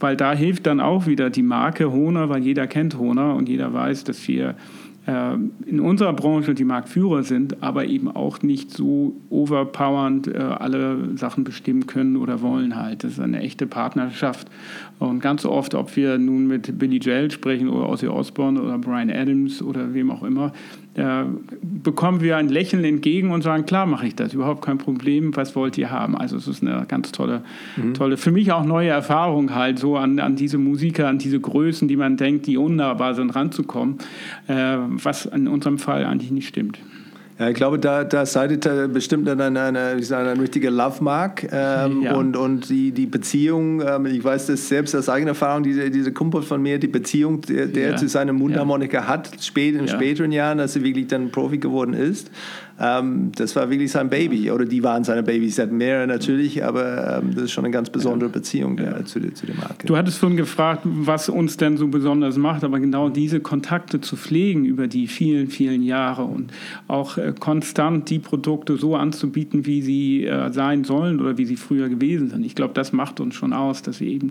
[0.00, 3.72] Weil da hilft dann auch wieder die Marke Honer, weil jeder kennt Honer und jeder
[3.72, 4.56] weiß, dass wir
[5.06, 5.34] äh,
[5.66, 11.44] in unserer Branche die Marktführer sind, aber eben auch nicht so overpowernd äh, alle Sachen
[11.44, 13.04] bestimmen können oder wollen halt.
[13.04, 14.48] Das ist eine echte Partnerschaft.
[14.98, 19.10] Und ganz oft, ob wir nun mit Billy Joel sprechen oder Ozzy Osbourne oder Brian
[19.10, 20.52] Adams oder wem auch immer,
[20.94, 21.24] äh,
[21.62, 25.56] bekommen wir ein Lächeln entgegen und sagen, klar mache ich das, überhaupt kein Problem, was
[25.56, 26.16] wollt ihr haben?
[26.16, 27.42] Also es ist eine ganz tolle,
[27.76, 27.94] mhm.
[27.94, 31.88] tolle, für mich auch neue Erfahrung halt, so an, an diese Musiker, an diese Größen,
[31.88, 33.98] die man denkt, die unnahbar sind, ranzukommen,
[34.46, 36.78] äh, was in unserem Fall eigentlich nicht stimmt.
[37.38, 40.70] Ja, ich glaube, da, da seid ihr bestimmt dann eine, eine, ich sage, eine richtige
[40.70, 42.14] Love-Mark ähm, ja.
[42.14, 46.12] und, und die, die Beziehung, ähm, ich weiß das selbst aus eigener Erfahrung, diese, diese
[46.12, 47.96] Kumpel von mir, die Beziehung, der, der ja.
[47.96, 52.30] zu seinem Mundharmonika hat, spät, in späteren Jahren, als er wirklich dann Profi geworden ist,
[52.80, 54.50] ähm, das war wirklich sein Baby.
[54.50, 55.58] Oder die waren seine Babys.
[55.58, 59.20] Er hat mehrere natürlich, aber ähm, das ist schon eine ganz besondere Beziehung ja, zu,
[59.32, 59.86] zu der Marke.
[59.86, 64.16] Du hattest schon gefragt, was uns denn so besonders macht, aber genau diese Kontakte zu
[64.16, 66.52] pflegen über die vielen, vielen Jahre und
[66.88, 71.56] auch äh, konstant die Produkte so anzubieten, wie sie äh, sein sollen oder wie sie
[71.56, 72.44] früher gewesen sind.
[72.44, 74.30] Ich glaube, das macht uns schon aus, dass wir eben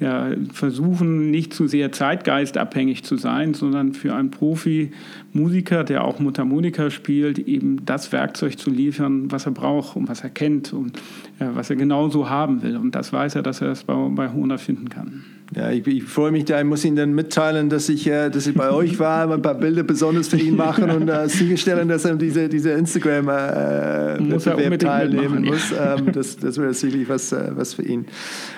[0.00, 6.90] ja, versuchen, nicht zu sehr zeitgeistabhängig zu sein, sondern für einen Profi-Musiker, der auch Mundharmonika
[6.90, 10.98] spielt, eben das Werkzeug zu liefern, was er braucht und was er kennt und
[11.38, 12.76] äh, was er genauso haben will.
[12.76, 15.24] Und das weiß er, dass er es bei, bei Hona finden kann.
[15.54, 18.46] Ja, ich, ich, freue mich da, ich muss Ihnen dann mitteilen, dass ich, äh, dass
[18.46, 22.06] ich bei euch war, ein paar Bilder besonders für ihn machen und äh, sicherstellen, dass
[22.06, 25.70] er diese, diese Instagram-Wettbewerb äh, teilnehmen muss.
[25.70, 25.96] Ja.
[25.96, 28.06] Ähm, das, das wäre sicherlich was, äh, was für ihn.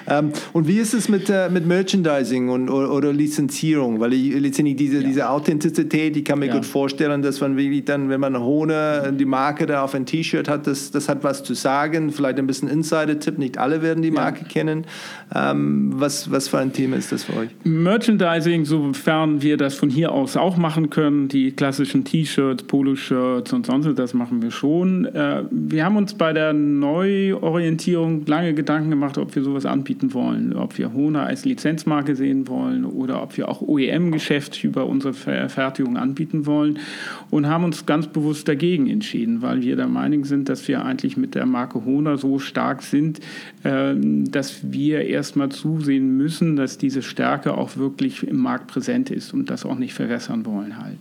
[0.06, 3.98] Ähm, und wie ist es mit, äh, mit Merchandising und, oder, oder Lizenzierung?
[3.98, 5.06] Weil ich, letztendlich diese, ja.
[5.06, 6.54] diese Authentizität, ich kann mir ja.
[6.54, 10.48] gut vorstellen, dass man wirklich dann, wenn man Hohne, die Marke da auf ein T-Shirt
[10.48, 14.12] hat, das, das hat was zu sagen, vielleicht ein bisschen Insider-Tipp, nicht alle werden die
[14.12, 14.86] Marke kennen.
[15.34, 17.48] Ähm, was, was für ein Thema ist das für euch?
[17.64, 23.64] Merchandising, sofern wir das von hier aus auch machen können, die klassischen T-Shirts, Poloshirts und
[23.64, 25.06] sonst, das machen wir schon.
[25.06, 30.54] Äh, wir haben uns bei der Neuorientierung lange Gedanken gemacht, ob wir sowas anbieten wollen,
[30.54, 35.96] ob wir Hona als Lizenzmarke sehen wollen oder ob wir auch OEM-Geschäft über unsere Fertigung
[35.96, 36.78] anbieten wollen
[37.30, 41.16] und haben uns ganz bewusst dagegen entschieden, weil wir der Meinung sind, dass wir eigentlich
[41.16, 43.20] mit der Marke Hona so stark sind,
[43.62, 49.32] äh, dass wir erstmal zusehen müssen, dass diese Stärke auch wirklich im Markt präsent ist
[49.32, 50.96] und das auch nicht verwässern wollen halt.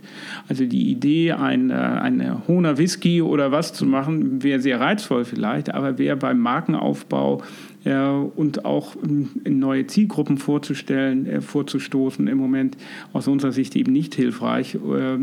[0.48, 5.74] Also die Idee, ein, eine Hohner Whisky oder was zu machen, wäre sehr reizvoll vielleicht,
[5.74, 7.42] aber wäre beim Markenaufbau
[7.84, 12.78] äh, und auch in neue Zielgruppen vorzustellen, äh, vorzustoßen, im Moment
[13.12, 14.76] aus unserer Sicht eben nicht hilfreich.
[14.76, 15.18] Äh,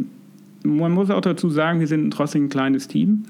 [0.64, 3.24] man muss auch dazu sagen, wir sind trotzdem ein kleines Team,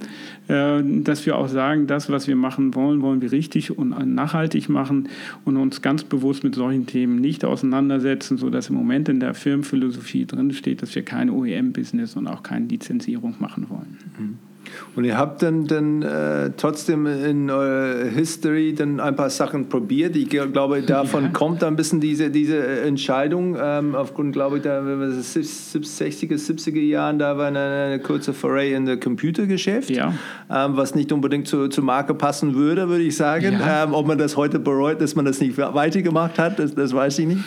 [0.48, 4.68] äh, dass wir auch sagen, das, was wir machen wollen, wollen wir richtig und nachhaltig
[4.68, 5.08] machen
[5.44, 10.26] und uns ganz bewusst mit solchen Themen nicht auseinandersetzen, sodass im Moment in der Firmenphilosophie
[10.26, 13.98] drin steht, dass wir kein OEM-Business und auch keine Lizenzierung machen wollen.
[14.18, 14.51] Mhm.
[14.94, 20.16] Und ihr habt dann, dann äh, trotzdem in eurer History dann ein paar Sachen probiert.
[20.16, 21.30] Ich glaube, davon ja.
[21.30, 23.56] kommt ein bisschen diese, diese Entscheidung.
[23.60, 28.86] Ähm, aufgrund, glaube ich, der 60er, 70er Jahren, da war eine, eine kurze Foray in
[28.86, 30.14] das Computergeschäft, ja.
[30.50, 33.58] ähm, was nicht unbedingt zu, zur Marke passen würde, würde ich sagen.
[33.60, 33.84] Ja.
[33.84, 37.18] Ähm, ob man das heute bereut, dass man das nicht weitergemacht hat, das, das weiß
[37.20, 37.40] ich nicht.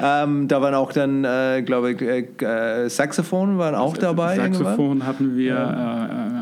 [0.00, 4.36] Ähm, da waren auch dann, äh, glaube ich, äh, äh Saxophone waren auch dabei.
[4.36, 5.06] Saxophon irgendwann.
[5.06, 5.54] hatten wir.
[5.54, 6.39] Äh, äh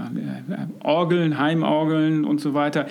[0.82, 2.86] Orgeln, Heimorgeln und so weiter.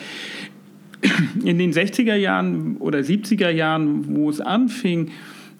[1.43, 5.11] In den 60er Jahren oder 70er Jahren, wo es anfing,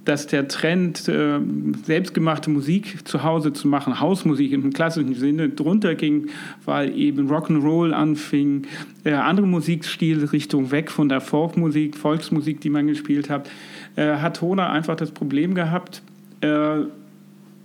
[0.08, 1.40] dass der Trend, äh,
[1.84, 6.30] selbstgemachte Musik zu Hause zu machen, Hausmusik im klassischen Sinne, drunter ging,
[6.64, 8.68] weil eben Rock'n'Roll anfing,
[9.04, 13.50] äh, andere Musikstilrichtungen weg von der Folkmusik, Volksmusik, die man gespielt hat,
[13.98, 16.02] äh, hat Hona einfach das Problem gehabt,
[16.40, 16.84] äh,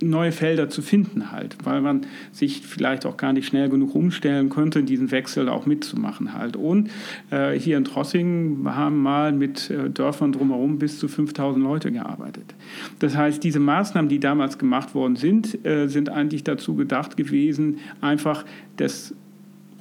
[0.02, 4.48] neue Felder zu finden halt, weil man sich vielleicht auch gar nicht schnell genug umstellen
[4.48, 6.56] könnte, diesen Wechsel auch mitzumachen halt.
[6.56, 6.90] Und
[7.30, 12.54] äh, hier in Trossingen haben mal mit äh, Dörfern drumherum bis zu 5000 Leute gearbeitet.
[12.98, 17.78] Das heißt, diese Maßnahmen, die damals gemacht worden sind, äh, sind eigentlich dazu gedacht gewesen,
[18.00, 18.44] einfach
[18.76, 19.14] das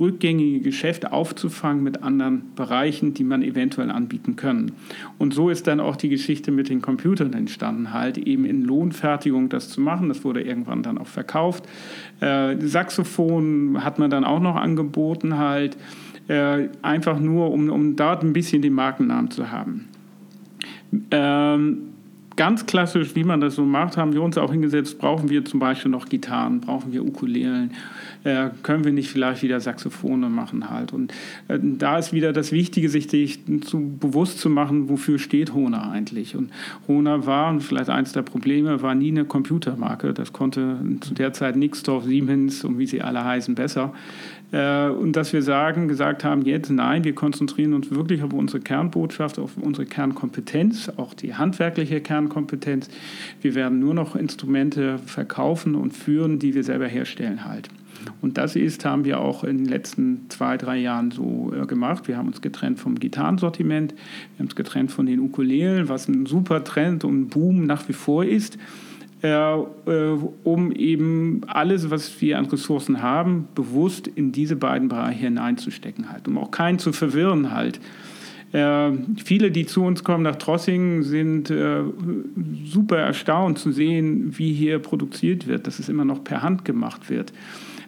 [0.02, 4.74] rückgängige Geschäft aufzufangen mit anderen Bereichen, die man eventuell anbieten kann.
[5.18, 9.48] Und so ist dann auch die Geschichte mit den Computern entstanden, halt eben in Lohnfertigung
[9.48, 10.10] das zu machen.
[10.10, 11.66] Das wurde irgendwann dann auch verkauft.
[12.20, 15.78] Äh, Saxophon hat man dann auch noch angeboten, halt
[16.28, 19.88] äh, einfach nur, um, um dort ein bisschen den Markennamen zu haben.
[21.12, 21.91] Ähm,
[22.36, 25.60] ganz klassisch, wie man das so macht, haben wir uns auch hingesetzt, brauchen wir zum
[25.60, 27.72] Beispiel noch Gitarren, brauchen wir Ukulelen,
[28.24, 30.94] äh, können wir nicht vielleicht wieder Saxophone machen halt.
[30.94, 31.12] Und
[31.48, 36.36] äh, da ist wieder das Wichtige, sich zu, bewusst zu machen, wofür steht Hona eigentlich.
[36.36, 36.52] Und
[36.88, 40.14] Hona war, und vielleicht eins der Probleme, war nie eine Computermarke.
[40.14, 43.94] Das konnte zu der Zeit Nixdorf, Siemens und wie sie alle heißen besser.
[44.52, 48.60] Äh, und dass wir sagen, gesagt haben, jetzt nein, wir konzentrieren uns wirklich auf unsere
[48.60, 52.90] Kernbotschaft, auf unsere Kernkompetenz, auch die handwerkliche Kernkompetenz.
[53.42, 57.70] Wir werden nur noch Instrumente verkaufen und führen, die wir selber herstellen halt.
[58.22, 62.08] Und das ist, haben wir auch in den letzten zwei, drei Jahren so äh, gemacht.
[62.08, 66.26] Wir haben uns getrennt vom Gitarrensortiment, wir haben uns getrennt von den Ukulelen, was ein
[66.26, 68.58] super Trend und Boom nach wie vor ist.
[69.24, 75.26] Äh, äh, um eben alles, was wir an Ressourcen haben, bewusst in diese beiden Bereiche
[75.26, 77.80] hineinzustecken halt, um auch keinen zu verwirren halt.
[78.52, 78.92] Äh,
[79.24, 81.84] viele, die zu uns kommen nach Trossingen, sind äh,
[82.66, 87.12] super erstaunt zu sehen, wie hier produziert wird, dass es immer noch per Hand gemacht
[87.12, 87.32] wird.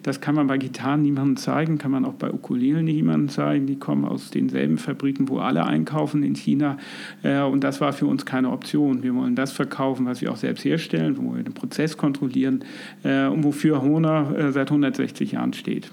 [0.03, 3.65] Das kann man bei Gitarren niemandem zeigen, kann man auch bei Ukulelen niemandem zeigen.
[3.65, 6.77] Die kommen aus denselben Fabriken, wo alle einkaufen in China.
[7.23, 9.01] Äh, und das war für uns keine Option.
[9.01, 12.65] Wir wollen das verkaufen, was wir auch selbst herstellen, wo wir den Prozess kontrollieren
[13.03, 15.89] äh, und wofür Hona äh, seit 160 Jahren steht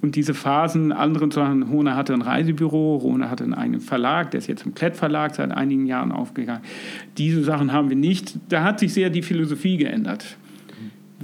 [0.00, 4.38] und diese Phasen, andere Sachen, Hona hatte ein Reisebüro, Hona hatte einen eigenen Verlag, der
[4.38, 6.62] ist jetzt im Klett Verlag seit einigen Jahren aufgegangen.
[7.18, 8.38] Diese Sachen haben wir nicht.
[8.48, 10.38] Da hat sich sehr die Philosophie geändert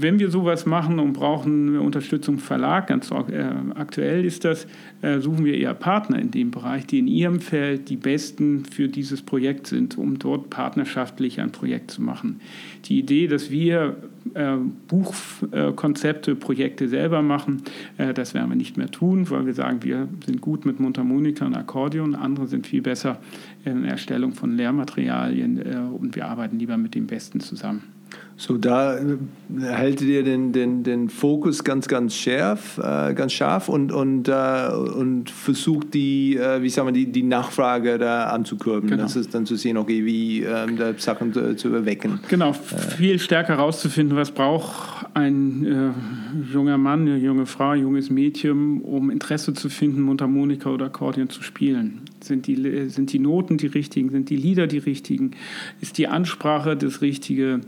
[0.02, 4.66] wenn wir sowas machen und brauchen Unterstützung Verlag, ganz äh, aktuell ist das,
[5.00, 8.88] äh, suchen wir eher Partner in dem Bereich, die in ihrem Feld die besten für
[8.88, 12.40] dieses Projekt sind, um dort partnerschaftlich ein Projekt zu machen.
[12.86, 13.96] Die Idee, dass wir
[14.34, 14.56] äh,
[14.88, 17.62] Buchkonzepte, Projekte selber machen,
[17.98, 21.46] äh, das werden wir nicht mehr tun, weil wir sagen, wir sind gut mit Mundharmonika
[21.46, 23.18] und Akkordeon, andere sind viel besser
[23.64, 27.91] in der Erstellung von Lehrmaterialien äh, und wir arbeiten lieber mit den Besten zusammen.
[28.36, 29.18] So, da äh,
[29.62, 34.68] haltet ihr den, den, den Fokus ganz, ganz scharf, äh, ganz scharf und, und, äh,
[34.72, 38.90] und versucht die, äh, wie sagen wir, die, die Nachfrage da anzukurbeln.
[38.90, 39.02] Genau.
[39.04, 42.18] Das ist dann zu sehen, okay, wie ähm, da Sachen zu, zu erwecken.
[42.28, 42.96] Genau, äh.
[42.96, 48.80] viel stärker herauszufinden, was braucht ein äh, junger Mann, eine junge Frau, ein junges Mädchen,
[48.80, 52.02] um Interesse zu finden, Mundharmonika oder Akkordeon zu spielen.
[52.22, 54.10] Sind die, sind die Noten die richtigen?
[54.10, 55.32] Sind die Lieder die richtigen?
[55.80, 57.60] Ist die Ansprache das Richtige?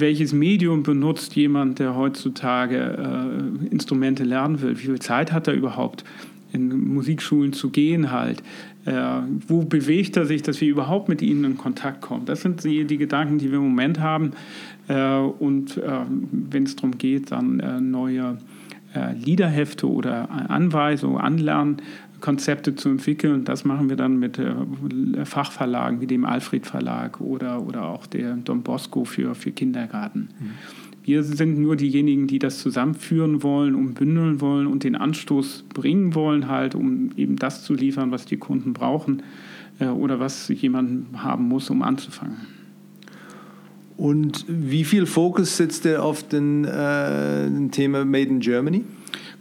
[0.00, 4.78] Welches Medium benutzt jemand, der heutzutage äh, Instrumente lernen will?
[4.78, 6.04] Wie viel Zeit hat er überhaupt,
[6.52, 8.42] in Musikschulen zu gehen halt?
[8.84, 8.92] Äh,
[9.48, 12.26] wo bewegt er sich, dass wir überhaupt mit ihnen in Kontakt kommen?
[12.26, 14.32] Das sind die, die Gedanken, die wir im Moment haben.
[14.88, 18.38] Äh, und äh, wenn es darum geht, dann äh, neue
[18.94, 21.78] äh, Liederhefte oder Anweisungen, Anlernen
[22.24, 23.44] Konzepte zu entwickeln.
[23.44, 28.36] Das machen wir dann mit äh, Fachverlagen wie dem Alfred Verlag oder, oder auch der
[28.36, 30.30] Don Bosco für, für Kindergarten.
[30.40, 30.50] Mhm.
[31.02, 36.14] Wir sind nur diejenigen, die das zusammenführen wollen, um bündeln wollen und den Anstoß bringen
[36.14, 39.22] wollen, halt, um eben das zu liefern, was die Kunden brauchen
[39.78, 42.38] äh, oder was jemand haben muss, um anzufangen.
[43.98, 48.82] Und wie viel Fokus setzt ihr auf den äh, Thema Made in Germany?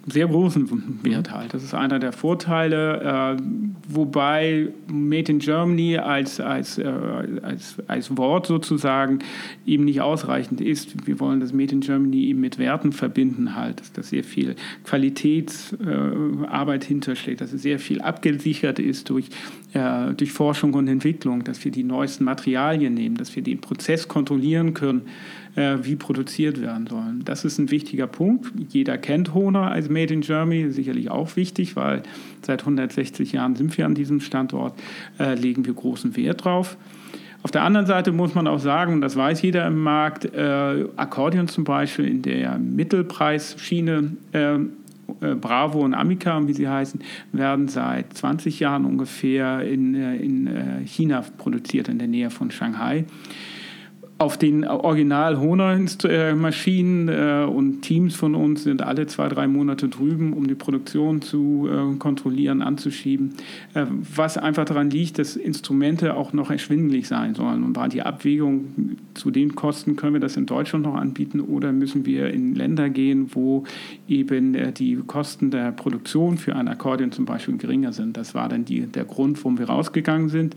[0.05, 1.53] Sehr großen Wert halt.
[1.53, 3.41] Das ist einer der Vorteile, äh,
[3.87, 6.91] wobei Made in Germany als, als, äh,
[7.41, 9.19] als, als Wort sozusagen
[9.65, 11.07] eben nicht ausreichend ist.
[11.07, 14.57] Wir wollen das Made in Germany eben mit Werten verbinden halt, dass da sehr viel
[14.83, 19.29] Qualitätsarbeit äh, hintersteht, dass es sehr viel abgesichert ist durch,
[19.73, 24.09] äh, durch Forschung und Entwicklung, dass wir die neuesten Materialien nehmen, dass wir den Prozess
[24.09, 25.03] kontrollieren können
[25.55, 27.21] äh, wie produziert werden sollen.
[27.25, 28.51] Das ist ein wichtiger Punkt.
[28.69, 32.03] Jeder kennt Hohner als Made in Germany, sicherlich auch wichtig, weil
[32.41, 34.73] seit 160 Jahren sind wir an diesem Standort,
[35.19, 36.77] äh, legen wir großen Wert drauf.
[37.43, 40.85] Auf der anderen Seite muss man auch sagen, und das weiß jeder im Markt, äh,
[40.95, 47.01] Akkordeon zum Beispiel in der Mittelpreisschiene äh, äh, Bravo und Amica, wie sie heißen,
[47.33, 50.49] werden seit 20 Jahren ungefähr in, äh, in
[50.85, 53.05] China produziert, in der Nähe von Shanghai
[54.19, 60.33] auf den original Honor-Maschinen äh, und Teams von uns sind alle zwei, drei Monate drüben,
[60.33, 63.33] um die Produktion zu äh, kontrollieren, anzuschieben.
[63.73, 67.63] Äh, was einfach daran liegt, dass Instrumente auch noch erschwinglich sein sollen.
[67.63, 71.71] Und war die Abwägung, zu den Kosten können wir das in Deutschland noch anbieten oder
[71.71, 73.63] müssen wir in Länder gehen, wo
[74.07, 78.15] eben äh, die Kosten der Produktion für ein Akkordeon zum Beispiel geringer sind.
[78.15, 80.55] Das war dann die, der Grund, warum wir rausgegangen sind.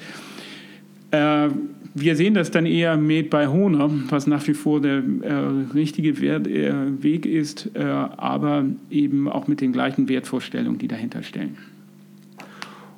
[1.99, 5.33] Wir sehen das dann eher mit bei Hohner, was nach wie vor der äh,
[5.73, 11.23] richtige Wert, äh, Weg ist, äh, aber eben auch mit den gleichen Wertvorstellungen, die dahinter
[11.23, 11.57] stellen.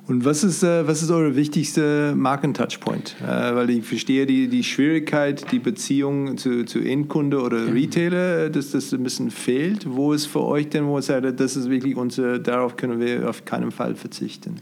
[0.05, 3.15] Und was ist, äh, was ist eure wichtigste Markentouchpoint?
[3.21, 7.71] Äh, weil ich verstehe die, die Schwierigkeit, die Beziehung zu, zu Endkunde oder ja.
[7.71, 9.85] Retailer, dass das ein bisschen fehlt.
[9.89, 13.29] Wo ist für euch denn, wo ihr sagt, das ist wirklich unser, darauf können wir
[13.29, 14.55] auf keinen Fall verzichten?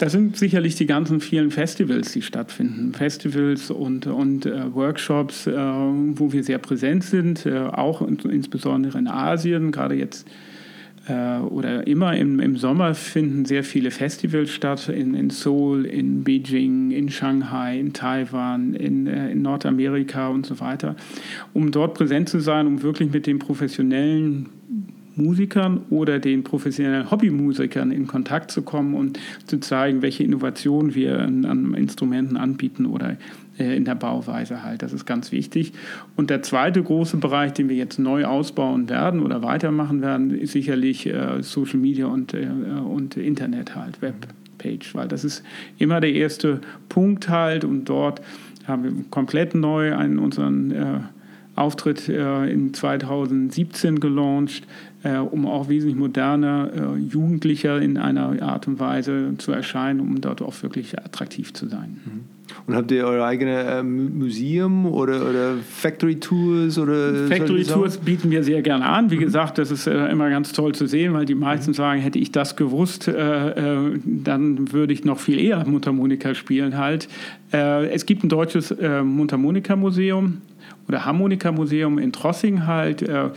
[0.00, 2.94] Das sind sicherlich die ganzen vielen Festivals, die stattfinden.
[2.94, 8.98] Festivals und, und äh, Workshops, äh, wo wir sehr präsent sind, äh, auch in, insbesondere
[8.98, 10.26] in Asien, gerade jetzt
[11.06, 16.24] äh, oder immer im, im Sommer finden sehr viele Festivals statt, in, in Seoul, in
[16.24, 20.96] Beijing, in Shanghai, in Taiwan, in, äh, in Nordamerika und so weiter,
[21.52, 24.48] um dort präsent zu sein, um wirklich mit den professionellen
[25.20, 31.20] Musikern oder den professionellen Hobbymusikern in Kontakt zu kommen und zu zeigen, welche Innovationen wir
[31.20, 33.16] an, Instrumenten anbieten oder
[33.58, 34.82] äh, in der Bauweise halt.
[34.82, 35.72] Das ist ganz wichtig.
[36.16, 40.52] Und der zweite große Bereich, den wir jetzt neu ausbauen werden oder weitermachen werden, ist
[40.52, 42.48] sicherlich äh, Social Media und, äh,
[42.84, 45.42] und Internet halt, Webpage, weil das ist
[45.78, 48.22] immer der erste Punkt halt und dort
[48.66, 51.08] haben wir komplett neu einen unseren
[51.60, 54.66] Auftritt äh, in 2017 gelauncht,
[55.02, 60.20] äh, um auch wesentlich moderner, äh, jugendlicher in einer Art und Weise zu erscheinen, um
[60.20, 62.00] dort auch wirklich attraktiv zu sein.
[62.04, 62.40] Mhm.
[62.66, 66.78] Und habt ihr eure eigene äh, Museum oder, oder Factory Tours?
[66.78, 69.10] Oder Factory Tours bieten wir sehr gerne an.
[69.10, 69.20] Wie mhm.
[69.20, 71.74] gesagt, das ist äh, immer ganz toll zu sehen, weil die meisten mhm.
[71.74, 77.08] sagen, hätte ich das gewusst, äh, dann würde ich noch viel eher Mundharmonika spielen halt.
[77.52, 80.40] Es gibt ein deutsches äh, Mundharmonika-Museum
[80.90, 83.30] oder Harmonikamuseum in Trossing halt, äh,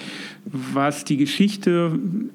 [0.45, 1.91] was die Geschichte,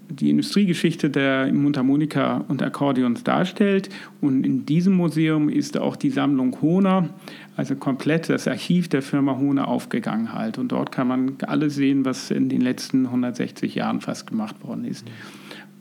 [0.08, 3.88] die Industriegeschichte der Mundharmonika und Akkordeons darstellt.
[4.20, 7.08] Und in diesem Museum ist auch die Sammlung Hohner,
[7.56, 10.56] also komplett das Archiv der Firma Hohner aufgegangen halt.
[10.56, 14.84] Und dort kann man alles sehen, was in den letzten 160 Jahren fast gemacht worden
[14.84, 15.04] ist.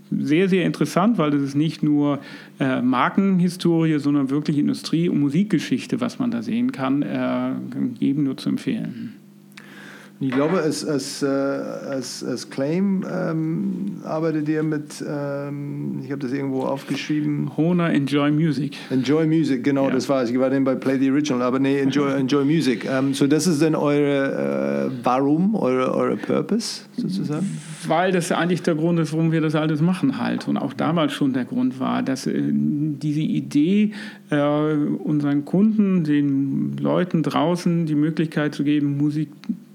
[0.09, 2.19] sehr, sehr interessant, weil das ist nicht nur
[2.59, 7.03] äh, Markenhistorie, sondern wirklich Industrie- und Musikgeschichte, was man da sehen kann.
[7.03, 7.51] Äh,
[7.99, 9.13] jedem nur zu empfehlen.
[10.19, 16.19] Ich glaube, als, als, äh, als, als Claim ähm, arbeitet ihr mit, ähm, ich habe
[16.19, 17.55] das irgendwo aufgeschrieben.
[17.55, 18.77] Hona Enjoy Music.
[18.89, 19.93] Enjoy Music, genau, ja.
[19.93, 20.31] das war es.
[20.31, 22.85] Ich war dann bei Play the Original, aber nee, Enjoy, enjoy Music.
[22.85, 27.59] Ähm, so, das ist dann eure, äh, warum, eure, eure Purpose sozusagen?
[27.85, 30.47] Weil das eigentlich der Grund ist, warum wir das alles machen halt.
[30.47, 33.91] Und auch damals schon der Grund war, dass äh, diese Idee,
[34.31, 39.66] äh, unseren Kunden, den Leuten draußen die Möglichkeit zu geben, Musik zu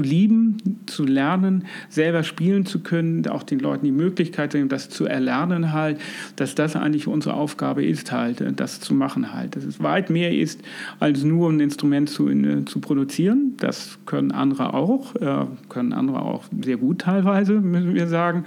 [0.00, 4.88] lieben, zu lernen, selber spielen zu können, auch den Leuten die Möglichkeit zu geben, das
[4.88, 6.00] zu erlernen halt,
[6.36, 9.56] dass das eigentlich unsere Aufgabe ist halt, das zu machen halt.
[9.56, 10.60] Dass es weit mehr ist,
[11.00, 13.54] als nur ein Instrument zu, in, zu produzieren.
[13.58, 18.44] Das können andere auch, äh, können andere auch sehr gut teilweise, müssen wir sagen.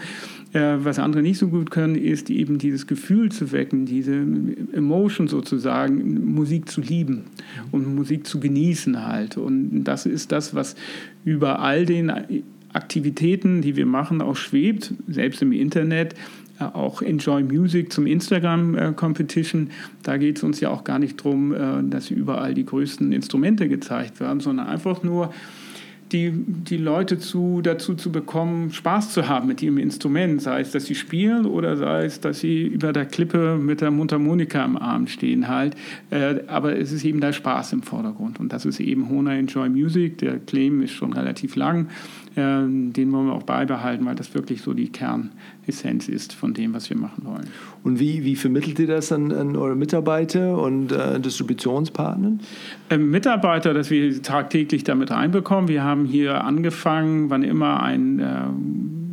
[0.51, 4.13] Äh, was andere nicht so gut können, ist eben dieses Gefühl zu wecken, diese
[4.73, 7.25] Emotion sozusagen, Musik zu lieben
[7.71, 9.37] und Musik zu genießen halt.
[9.37, 10.75] Und das ist das, was
[11.23, 12.11] über all den
[12.73, 16.15] Aktivitäten, die wir machen, auch schwebt, selbst im Internet.
[16.59, 19.69] Äh, auch Enjoy Music zum Instagram äh, Competition.
[20.01, 21.53] Da geht es uns ja auch gar nicht darum,
[21.91, 25.31] dass überall die größten Instrumente gezeigt werden, sondern einfach nur
[26.11, 30.71] die, die Leute zu, dazu zu bekommen, Spaß zu haben mit ihrem Instrument, sei es,
[30.71, 34.77] dass sie spielen oder sei es, dass sie über der Klippe mit der Mundharmonika im
[34.77, 35.75] Arm stehen halt.
[36.09, 39.69] Äh, aber es ist eben der Spaß im Vordergrund und das ist eben Hona Enjoy
[39.69, 40.17] Music.
[40.19, 41.87] Der Claim ist schon relativ lang.
[42.35, 44.89] Äh, den wollen wir auch beibehalten, weil das wirklich so die
[45.69, 47.47] Kernessenz ist von dem, was wir machen wollen.
[47.83, 52.37] Und wie, wie vermittelt ihr das an, an eure Mitarbeiter und äh, Distributionspartner?
[52.89, 55.67] Ähm, Mitarbeiter, dass wir tagtäglich damit reinbekommen.
[55.67, 58.25] Wir haben hier angefangen, wann immer ein äh,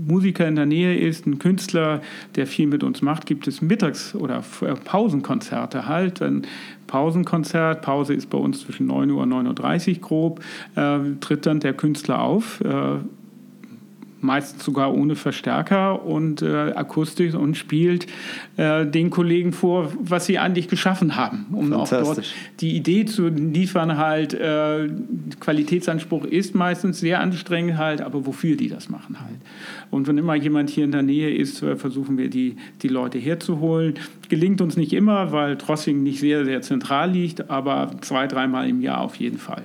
[0.07, 2.01] Musiker in der Nähe ist, ein Künstler,
[2.37, 6.23] der viel mit uns macht, gibt es Mittags- oder äh, Pausenkonzerte halt.
[6.23, 6.43] Ein
[6.87, 10.41] Pausenkonzert, Pause ist bei uns zwischen 9 Uhr und 9.30 Uhr grob,
[10.77, 12.61] äh, tritt dann der Künstler auf.
[12.61, 12.99] Äh,
[14.21, 18.07] meistens sogar ohne Verstärker und äh, akustisch und spielt
[18.57, 22.23] äh, den Kollegen vor, was sie eigentlich geschaffen haben, um auch dort
[22.61, 23.97] die Idee zu liefern.
[23.97, 24.89] Halt äh,
[25.41, 29.37] Qualitätsanspruch ist meistens sehr anstrengend halt, aber wofür die das machen halt.
[29.91, 33.19] Und wenn immer jemand hier in der Nähe ist, äh, versuchen wir die die Leute
[33.19, 33.95] herzuholen.
[34.29, 38.81] Gelingt uns nicht immer, weil Trossing nicht sehr sehr zentral liegt, aber zwei dreimal im
[38.81, 39.63] Jahr auf jeden Fall.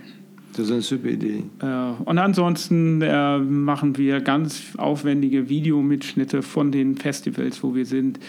[0.61, 1.43] Das ist eine super Idee.
[1.59, 8.19] Äh, und ansonsten äh, machen wir ganz aufwendige Videomitschnitte von den Festivals, wo wir sind.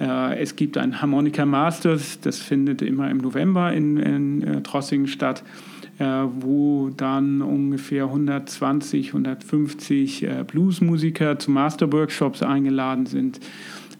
[0.00, 5.44] Äh, es gibt ein Harmonica Masters, das findet immer im November in, in Trossingen statt
[5.98, 13.40] wo dann ungefähr 120, 150 Bluesmusiker zu Masterworkshops eingeladen sind.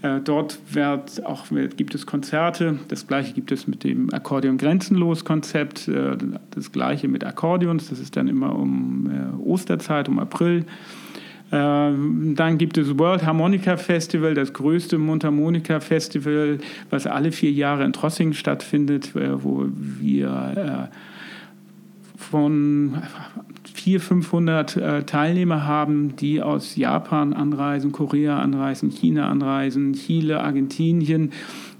[0.07, 1.47] Äh, dort wird auch,
[1.77, 2.79] gibt es Konzerte.
[2.89, 5.89] Das gleiche gibt es mit dem Akkordeon Grenzenlos Konzept.
[5.89, 6.17] Äh,
[6.51, 7.89] das gleiche mit Akkordeons.
[7.89, 10.65] Das ist dann immer um äh, Osterzeit, um April.
[11.49, 16.59] Dann gibt es World Harmonica Festival, das größte Mundharmonika Festival,
[16.91, 20.91] was alle vier Jahre in Trossingen stattfindet, wo wir
[22.17, 23.01] von
[23.87, 31.30] 400, 500 äh, Teilnehmer haben, die aus Japan anreisen, Korea anreisen, China anreisen, Chile, Argentinien.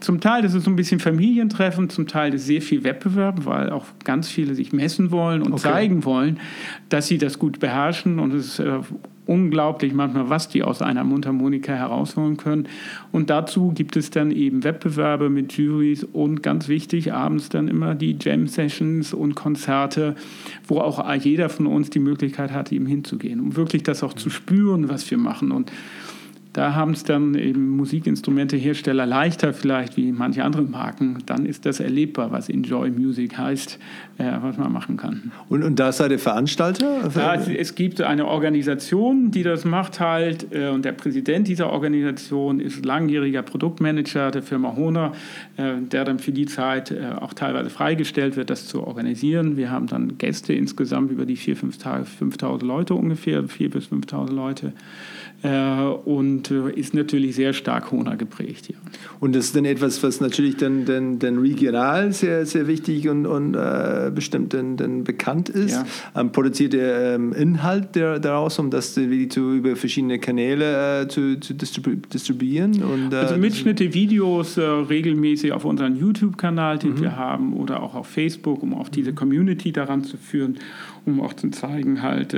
[0.01, 3.71] Zum Teil ist es so ein bisschen Familientreffen, zum Teil ist sehr viel Wettbewerb, weil
[3.71, 5.63] auch ganz viele sich messen wollen und okay.
[5.63, 6.39] zeigen wollen,
[6.89, 8.19] dass sie das gut beherrschen.
[8.19, 8.81] Und es ist äh,
[9.27, 12.69] unglaublich manchmal, was die aus einer Mundharmonika herausholen können.
[13.13, 17.95] Und dazu gibt es dann eben Wettbewerbe mit Juries und ganz wichtig, abends dann immer
[17.95, 20.15] die Jam-Sessions und Konzerte,
[20.67, 24.31] wo auch jeder von uns die Möglichkeit hat, eben hinzugehen, um wirklich das auch zu
[24.31, 25.51] spüren, was wir machen.
[25.51, 25.73] Und
[26.57, 31.19] da haben es dann eben Musikinstrumentehersteller leichter vielleicht wie manche andere Marken.
[31.27, 33.79] Dann ist das erlebbar, was Enjoy Music heißt,
[34.19, 35.31] äh, was man machen kann.
[35.51, 37.11] Und, und da seid ihr Veranstalter?
[37.15, 40.47] Ja, es, es, gibt eine Organisation, die das macht halt.
[40.55, 45.13] Äh, und der Präsident dieser Organisation ist langjähriger Produktmanager der Firma Hohner,
[45.59, 49.59] äh, der dann für die Zeit äh, auch teilweise freigestellt wird, das zu organisieren.
[49.59, 53.87] Wir haben dann Gäste insgesamt über die vier, fünf Tage, 5000 Leute ungefähr, vier bis
[53.87, 54.73] 5000 Leute.
[55.43, 58.69] Und ist natürlich sehr stark Hona geprägt.
[58.69, 58.75] Ja.
[59.21, 63.27] Und das ist dann etwas, was natürlich dann, dann, dann regional sehr, sehr wichtig und,
[63.27, 63.55] und
[64.07, 65.73] äh, bestimmt dann, dann bekannt ist.
[65.73, 66.21] Ja.
[66.21, 69.01] Ähm, produziert ihr ähm, Inhalt der, daraus, um das zu,
[69.53, 72.83] über verschiedene Kanäle äh, zu, zu distribu distribuieren?
[72.83, 77.01] Und, äh, also Mitschnitte, Videos äh, regelmäßig auf unseren YouTube-Kanal, den mhm.
[77.01, 80.59] wir haben, oder auch auf Facebook, um auch diese Community daran zu führen,
[81.05, 82.37] um auch zu zeigen, halt,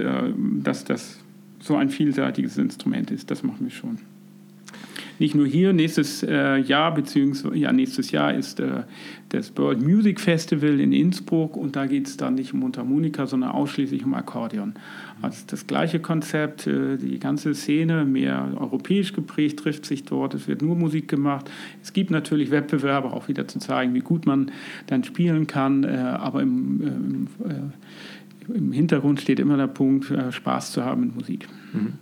[0.62, 1.18] dass das
[1.60, 3.30] so ein vielseitiges Instrument ist.
[3.30, 3.98] Das machen wir schon.
[5.18, 8.82] Nicht nur hier, nächstes äh, Jahr, beziehungsweise ja, nächstes Jahr ist äh,
[9.30, 13.50] das World Music Festival in Innsbruck und da geht es dann nicht um Mundharmonika, sondern
[13.50, 14.74] ausschließlich um Akkordeon.
[15.20, 20.34] Also das gleiche Konzept, äh, die ganze Szene, mehr europäisch geprägt, trifft sich dort.
[20.34, 21.50] Es wird nur Musik gemacht.
[21.82, 24.52] Es gibt natürlich Wettbewerbe, auch wieder zu zeigen, wie gut man
[24.86, 27.54] dann spielen kann, äh, aber im, im äh,
[28.54, 31.48] im Hintergrund steht immer der Punkt, äh, Spaß zu haben mit Musik.
[31.72, 31.94] Mhm.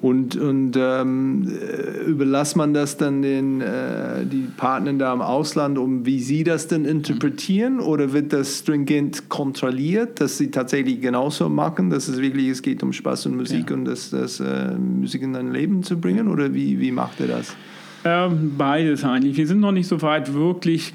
[0.00, 5.76] Und, und ähm, äh, überlässt man das dann den äh, die Partnern da im Ausland,
[5.76, 7.80] um wie sie das denn interpretieren?
[7.80, 12.82] Oder wird das stringent kontrolliert, dass sie tatsächlich genauso machen, dass es wirklich es geht
[12.84, 13.76] um Spaß und Musik ja.
[13.76, 16.28] und das, das äh, Musik in dein Leben zu bringen?
[16.28, 17.56] Oder wie, wie macht ihr das?
[18.04, 19.36] Ähm, beides eigentlich.
[19.36, 20.92] Wir sind noch nicht so weit, wirklich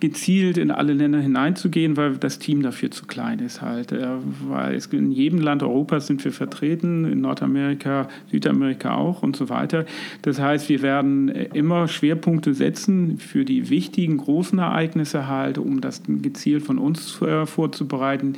[0.00, 3.92] gezielt in alle Länder hineinzugehen, weil das Team dafür zu klein ist halt.
[3.92, 4.06] Äh,
[4.48, 9.48] weil es in jedem Land Europas sind wir vertreten, in Nordamerika, Südamerika auch und so
[9.48, 9.86] weiter.
[10.22, 15.80] Das heißt, wir werden äh, immer Schwerpunkte setzen für die wichtigen großen Ereignisse halt, um
[15.80, 18.34] das gezielt von uns äh, vorzubereiten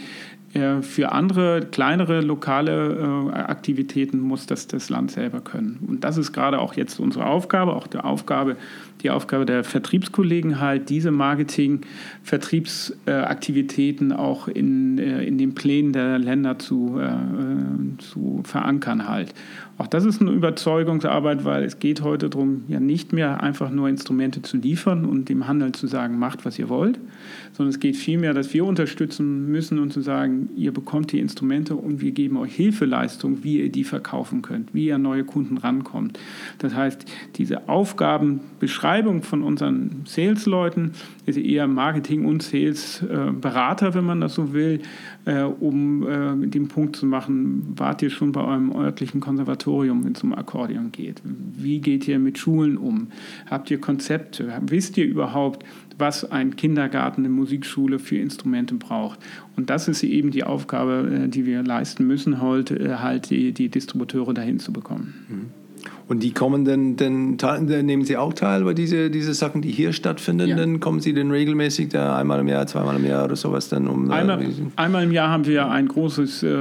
[0.82, 5.80] für andere kleinere lokale äh, Aktivitäten muss das das Land selber können.
[5.86, 8.56] Und das ist gerade auch jetzt unsere Aufgabe, auch die Aufgabe,
[9.04, 16.58] die Aufgabe der Vertriebskollegen halt, diese Marketing-Vertriebsaktivitäten auch in, äh, in den Plänen der Länder
[16.58, 17.00] zu,
[17.98, 19.32] zu verankern halt.
[19.76, 23.88] Auch das ist eine Überzeugungsarbeit, weil es geht heute darum, ja nicht mehr einfach nur
[23.88, 27.00] Instrumente zu liefern und dem Handel zu sagen, macht, was ihr wollt,
[27.54, 31.74] sondern es geht vielmehr, dass wir unterstützen müssen und zu sagen, ihr bekommt die Instrumente
[31.74, 36.20] und wir geben euch Hilfeleistung, wie ihr die verkaufen könnt, wie ihr neue Kunden rankommt.
[36.58, 37.68] Das heißt, diese
[38.94, 40.92] Aufgabenbeschreibung von unseren Sales-Leuten
[41.26, 44.80] ist eher Marketing- und Sales-Berater, wenn man das so will,
[45.24, 50.12] äh, um äh, den Punkt zu machen, wart ihr schon bei eurem örtlichen Konservatorium, wenn
[50.12, 51.22] es um Akkordeon geht?
[51.24, 53.08] Wie geht ihr mit Schulen um?
[53.50, 54.52] Habt ihr Konzepte?
[54.62, 55.64] Wisst ihr überhaupt,
[55.98, 59.18] was ein Kindergarten, eine Musikschule für Instrumente braucht?
[59.56, 63.52] Und das ist eben die Aufgabe, äh, die wir leisten müssen, heute äh, halt die,
[63.52, 65.14] die Distributeure dahin zu bekommen.
[65.28, 65.63] Mhm.
[66.06, 69.70] Und die kommen dann, dann, dann, nehmen Sie auch teil bei diese, diese Sachen, die
[69.70, 70.48] hier stattfinden?
[70.48, 70.56] Ja.
[70.56, 73.88] Dann kommen Sie dann regelmäßig da einmal im Jahr, zweimal im Jahr oder sowas dann
[73.88, 74.10] um?
[74.10, 74.46] Äh, einmal,
[74.76, 76.56] einmal im Jahr haben wir ein großes, äh,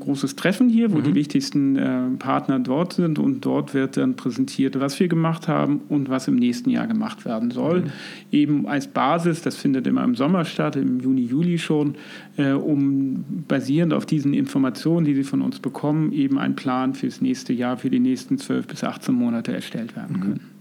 [0.00, 1.02] großes Treffen hier, wo mhm.
[1.02, 5.82] die wichtigsten äh, Partner dort sind und dort wird dann präsentiert, was wir gemacht haben
[5.90, 7.82] und was im nächsten Jahr gemacht werden soll.
[7.82, 7.90] Mhm.
[8.32, 11.96] Eben als Basis, das findet immer im Sommer statt, im Juni, Juli schon,
[12.38, 17.20] äh, um basierend auf diesen Informationen, die Sie von uns bekommen, eben einen Plan fürs
[17.20, 20.56] nächste Jahr, für die nächsten 12 bis 18 Monate erstellt werden können.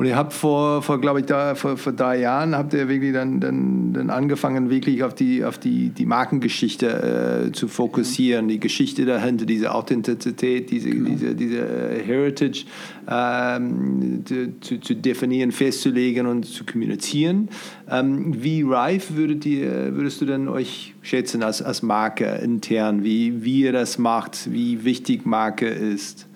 [0.00, 3.12] Und ihr habt vor, vor glaube ich, da, vor, vor drei Jahren habt ihr wirklich
[3.12, 8.58] dann, dann, dann angefangen, wirklich auf die, auf die, die Markengeschichte äh, zu fokussieren, die
[8.58, 11.10] Geschichte dahinter, diese Authentizität, diese, genau.
[11.10, 12.64] diese, diese äh, Heritage
[13.10, 14.24] ähm,
[14.62, 17.50] zu, zu definieren, festzulegen und zu kommunizieren.
[17.86, 23.44] Ähm, wie reif würdet ihr, würdest du denn euch schätzen als, als Marke intern, wie,
[23.44, 26.26] wie ihr das macht, wie wichtig Marke ist?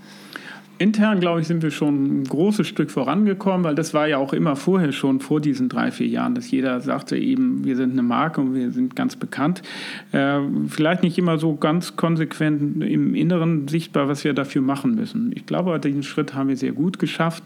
[0.79, 4.33] Intern, glaube ich, sind wir schon ein großes Stück vorangekommen, weil das war ja auch
[4.33, 8.03] immer vorher schon, vor diesen drei, vier Jahren, dass jeder sagte eben, wir sind eine
[8.03, 9.63] Marke und wir sind ganz bekannt.
[10.11, 15.33] Äh, vielleicht nicht immer so ganz konsequent im Inneren sichtbar, was wir dafür machen müssen.
[15.35, 17.45] Ich glaube, diesen Schritt haben wir sehr gut geschafft.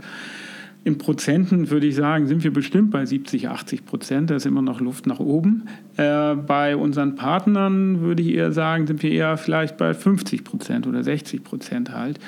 [0.85, 4.31] In Prozenten würde ich sagen, sind wir bestimmt bei 70, 80 Prozent.
[4.31, 5.65] Da ist immer noch Luft nach oben.
[5.99, 10.87] Äh, bei unseren Partnern würde ich eher sagen, sind wir eher vielleicht bei 50 Prozent
[10.87, 12.19] oder 60 Prozent halt.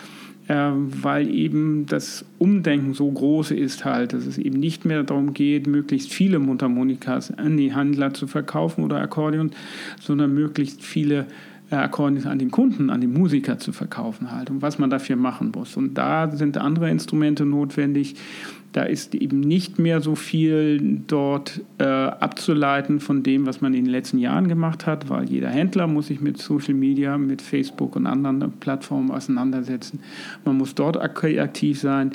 [0.53, 5.33] Ähm, weil eben das Umdenken so groß ist halt, dass es eben nicht mehr darum
[5.33, 9.53] geht, möglichst viele Mundharmonikas an die Handler zu verkaufen oder Akkordeon,
[10.01, 11.27] sondern möglichst viele
[11.71, 15.15] äh, Akkordeons an den Kunden, an den Musiker zu verkaufen halt und was man dafür
[15.15, 15.77] machen muss.
[15.77, 18.17] Und da sind andere Instrumente notwendig,
[18.73, 23.85] da ist eben nicht mehr so viel dort äh, abzuleiten von dem, was man in
[23.85, 27.97] den letzten Jahren gemacht hat, weil jeder Händler muss sich mit Social Media, mit Facebook
[27.97, 30.01] und anderen Plattformen auseinandersetzen.
[30.45, 32.13] Man muss dort aktiv sein.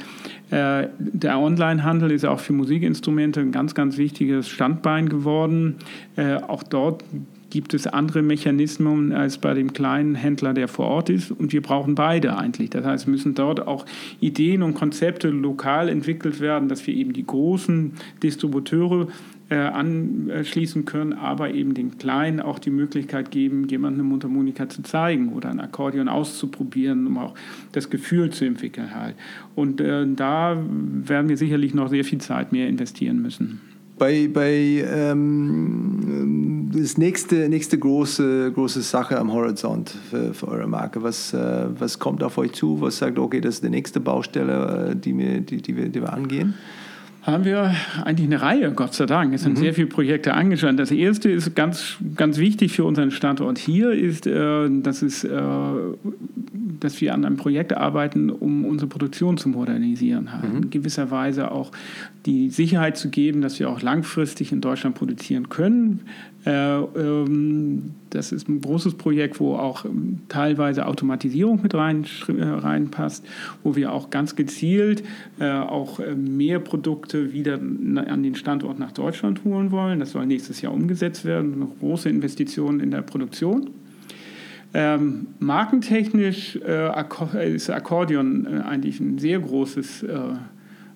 [0.51, 5.75] Äh, der Onlinehandel ist auch für Musikinstrumente ein ganz, ganz wichtiges Standbein geworden.
[6.15, 7.03] Äh, auch dort
[7.49, 11.31] gibt es andere Mechanismen als bei dem kleinen Händler, der vor Ort ist.
[11.31, 12.69] Und wir brauchen beide eigentlich.
[12.69, 13.85] Das heißt, müssen dort auch
[14.19, 17.93] Ideen und Konzepte lokal entwickelt werden, dass wir eben die großen
[18.23, 19.07] Distributeure
[19.49, 24.81] äh, anschließen können, aber eben den Kleinen auch die Möglichkeit geben, jemandem eine Mundharmonika zu
[24.81, 27.35] zeigen oder ein Akkordeon auszuprobieren, um auch
[27.71, 28.95] das Gefühl zu entwickeln.
[28.95, 29.15] Halt.
[29.53, 33.61] Und äh, da werden wir sicherlich noch sehr viel Zeit mehr investieren müssen
[33.97, 35.84] bei, bei ähm,
[36.81, 41.01] das nächste, nächste große, große Sache am Horizont für, für eure Marke?
[41.03, 42.81] Was, äh, was kommt auf euch zu?
[42.81, 46.01] Was sagt, okay, das ist die nächste Baustelle, äh, die, wir, die, die, wir, die
[46.01, 46.55] wir angehen?
[47.25, 49.33] Haben wir eigentlich eine Reihe, Gott sei Dank.
[49.33, 49.61] Es sind mhm.
[49.61, 50.77] sehr viele Projekte angeschaut.
[50.77, 55.39] Das erste ist ganz, ganz wichtig für unseren Standort hier, ist, äh, dass, es, äh,
[56.79, 60.29] dass wir an einem Projekt arbeiten, um unsere Produktion zu modernisieren.
[60.41, 60.57] Mhm.
[60.57, 61.71] In gewisser Weise auch
[62.27, 66.01] die Sicherheit zu geben, dass wir auch langfristig in Deutschland produzieren können.
[66.45, 72.43] Äh, ähm, das ist ein großes Projekt, wo auch ähm, teilweise Automatisierung mit rein, äh,
[72.43, 73.25] reinpasst,
[73.63, 75.03] wo wir auch ganz gezielt
[75.39, 79.99] äh, auch mehr Produkte wieder an den Standort nach Deutschland holen wollen.
[79.99, 81.53] Das soll nächstes Jahr umgesetzt werden.
[81.53, 83.69] Eine große Investition in der Produktion.
[84.73, 90.17] Ähm, markentechnisch äh, ist Akkordeon äh, eigentlich ein sehr großes äh,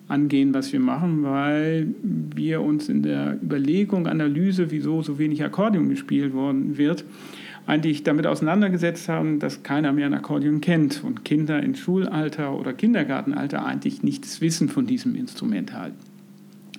[0.06, 5.88] angehen, was wir machen, weil wir uns in der Überlegung, Analyse, wieso so wenig Akkordeon
[5.88, 7.04] gespielt worden wird,
[7.66, 12.72] eigentlich damit auseinandergesetzt haben, dass keiner mehr ein Akkordeon kennt und Kinder in Schulalter oder
[12.72, 15.94] Kindergartenalter eigentlich nichts wissen von diesem Instrument halt.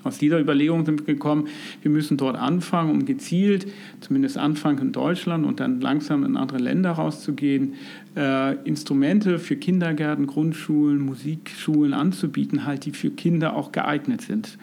[0.04, 1.47] Aus dieser Überlegung sind wir gekommen,
[1.82, 3.68] wir müssen dort anfangen, um gezielt,
[3.99, 7.76] zumindest anfangen in Deutschland und dann langsam in andere Länder rauszugehen,
[8.16, 14.58] äh, Instrumente für Kindergärten, Grundschulen, Musikschulen anzubieten, halt, die für Kinder auch geeignet sind.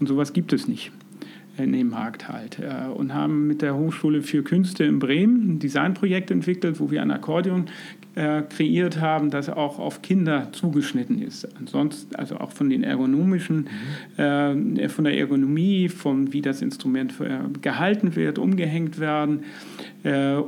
[0.00, 0.92] Und sowas gibt es nicht
[1.58, 2.58] in dem Markt halt.
[2.58, 7.02] Äh, und haben mit der Hochschule für Künste in Bremen ein Designprojekt entwickelt, wo wir
[7.02, 7.66] ein Akkordeon
[8.18, 11.48] äh, kreiert haben, das auch auf Kinder zugeschnitten ist.
[11.56, 13.68] Ansonsten, also auch von den ergonomischen,
[14.16, 14.76] mhm.
[14.76, 19.44] äh, von der Ergonomie, von wie das Instrument äh, gehalten wird, umgehängt werden
[20.02, 20.38] äh,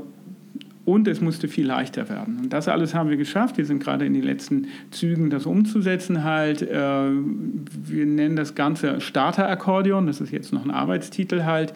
[0.85, 2.39] und es musste viel leichter werden.
[2.43, 3.59] Und das alles haben wir geschafft.
[3.59, 6.63] Wir sind gerade in den letzten Zügen, das umzusetzen halt.
[6.63, 11.73] Äh, wir nennen das Ganze Starter-Akkordeon, das ist jetzt noch ein Arbeitstitel halt,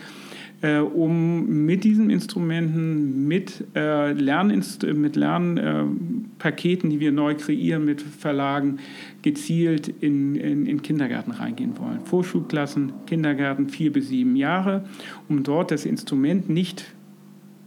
[0.65, 8.01] äh, um mit diesen Instrumenten, mit, äh, Lerninst mit Lernpaketen, die wir neu kreieren, mit
[8.01, 8.79] Verlagen,
[9.21, 12.01] gezielt in, in, in Kindergärten reingehen wollen.
[12.07, 14.85] Vorschulklassen, Kindergärten vier bis sieben Jahre,
[15.29, 16.95] um dort das Instrument nicht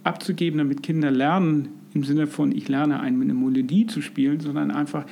[0.03, 5.05] abzugeben, damit Kinder lernen, im Sinne von, ich lerne eine Melodie zu spielen, sondern einfach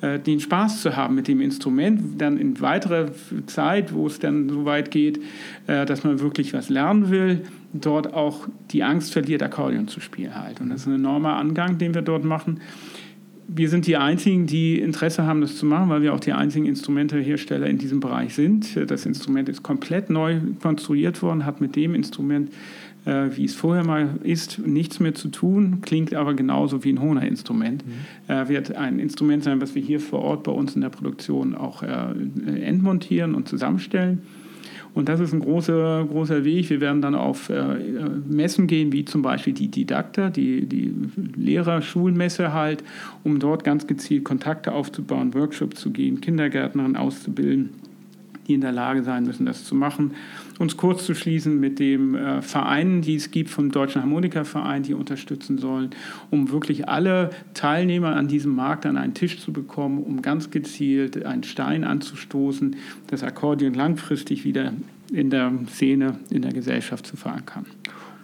[0.00, 3.10] äh, den Spaß zu haben mit dem Instrument, dann in weiterer
[3.46, 5.20] Zeit, wo es dann so weit geht,
[5.66, 7.42] äh, dass man wirklich was lernen will,
[7.72, 10.60] dort auch die Angst verliert, Akkordeon zu spielen halt.
[10.60, 12.60] Und das ist ein enormer Angang, den wir dort machen.
[13.50, 16.66] Wir sind die Einzigen, die Interesse haben, das zu machen, weil wir auch die einzigen
[16.66, 18.76] Instrumentehersteller in diesem Bereich sind.
[18.90, 22.52] Das Instrument ist komplett neu konstruiert worden, hat mit dem Instrument
[23.08, 27.00] äh, wie es vorher mal ist, nichts mehr zu tun, klingt aber genauso wie ein
[27.00, 27.82] Hohner-Instrument.
[27.86, 28.32] Mhm.
[28.32, 31.54] Äh, wird ein Instrument sein, was wir hier vor Ort bei uns in der Produktion
[31.54, 31.86] auch äh,
[32.62, 34.22] entmontieren und zusammenstellen.
[34.94, 36.68] Und das ist ein großer, großer Weg.
[36.70, 37.76] Wir werden dann auf äh,
[38.28, 40.92] Messen gehen, wie zum Beispiel die Didakta, die, die
[41.36, 42.84] Lehrer-Schulmesse halt,
[43.24, 47.70] um dort ganz gezielt Kontakte aufzubauen, Workshops zu gehen, Kindergärtnerinnen auszubilden,
[48.46, 50.12] die in der Lage sein müssen, das zu machen
[50.58, 54.94] uns kurz zu schließen mit dem äh, Vereinen, die es gibt vom Deutschen Harmonikaverein, die
[54.94, 55.90] unterstützen sollen,
[56.30, 61.24] um wirklich alle Teilnehmer an diesem Markt an einen Tisch zu bekommen, um ganz gezielt
[61.24, 64.72] einen Stein anzustoßen, das Akkordeon langfristig wieder
[65.12, 67.66] in der Szene, in der Gesellschaft zu verankern.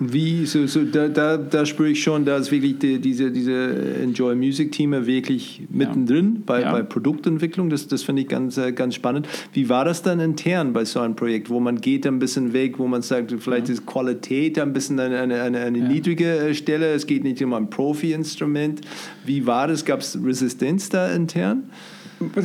[0.01, 4.35] Wie, so, so, da, da, da spüre ich schon, dass wirklich die, diese, diese Enjoy
[4.35, 6.43] Music Team wirklich mittendrin ja.
[6.45, 6.73] bei, ja.
[6.73, 7.71] bei Produktentwicklung.
[7.71, 9.29] Das, das finde ich ganz, äh, ganz spannend.
[9.53, 12.81] Wie war das dann intern bei so einem Projekt, wo man geht ein bisschen weg,
[12.81, 13.75] wo man sagt, vielleicht ja.
[13.75, 17.53] ist Qualität ein bisschen eine, eine, eine, eine niedrige äh, Stelle, es geht nicht um
[17.53, 18.81] ein Profi-Instrument.
[19.25, 19.85] Wie war das?
[19.85, 21.71] Gab es Resistenz da intern?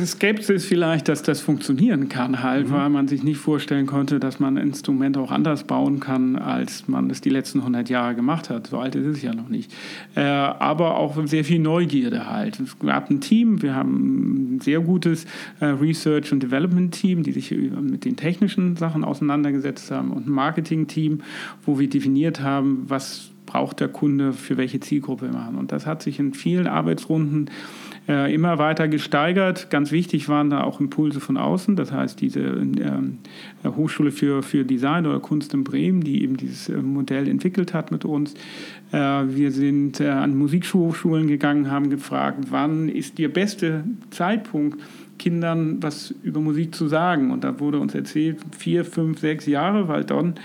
[0.04, 2.72] Skepsis vielleicht, dass das funktionieren kann, halt, mhm.
[2.72, 7.10] weil man sich nicht vorstellen konnte, dass man Instrumente auch anders bauen kann, als man
[7.10, 8.68] es die letzten 100 Jahre gemacht hat.
[8.68, 9.72] So alt ist es ja noch nicht.
[10.14, 12.60] Äh, aber auch sehr viel Neugierde halt.
[12.60, 15.26] Es gab ein Team, wir haben ein sehr gutes
[15.60, 21.20] äh, Research- und Development-Team, die sich mit den technischen Sachen auseinandergesetzt haben und ein Marketing-Team,
[21.64, 25.56] wo wir definiert haben, was braucht der Kunde für welche Zielgruppe machen.
[25.58, 27.50] Und das hat sich in vielen Arbeitsrunden
[28.08, 29.70] äh, immer weiter gesteigert.
[29.70, 34.64] Ganz wichtig waren da auch Impulse von außen, das heißt diese äh, Hochschule für, für
[34.64, 38.34] Design oder Kunst in Bremen, die eben dieses äh, Modell entwickelt hat mit uns.
[38.92, 44.80] Äh, wir sind äh, an Musikhochschulen gegangen, haben gefragt, wann ist der beste Zeitpunkt,
[45.18, 47.32] Kindern was über Musik zu sagen.
[47.32, 50.36] Und da wurde uns erzählt, vier, fünf, sechs Jahre, weil dann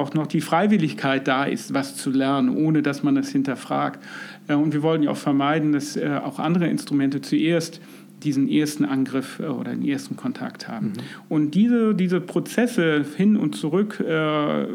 [0.00, 4.02] auch noch die Freiwilligkeit da ist, was zu lernen, ohne dass man das hinterfragt.
[4.48, 7.80] Äh, und wir wollten ja auch vermeiden, dass äh, auch andere Instrumente zuerst
[8.22, 10.88] diesen ersten Angriff äh, oder den ersten Kontakt haben.
[10.88, 10.92] Mhm.
[11.28, 14.66] Und diese, diese Prozesse hin und zurück, äh,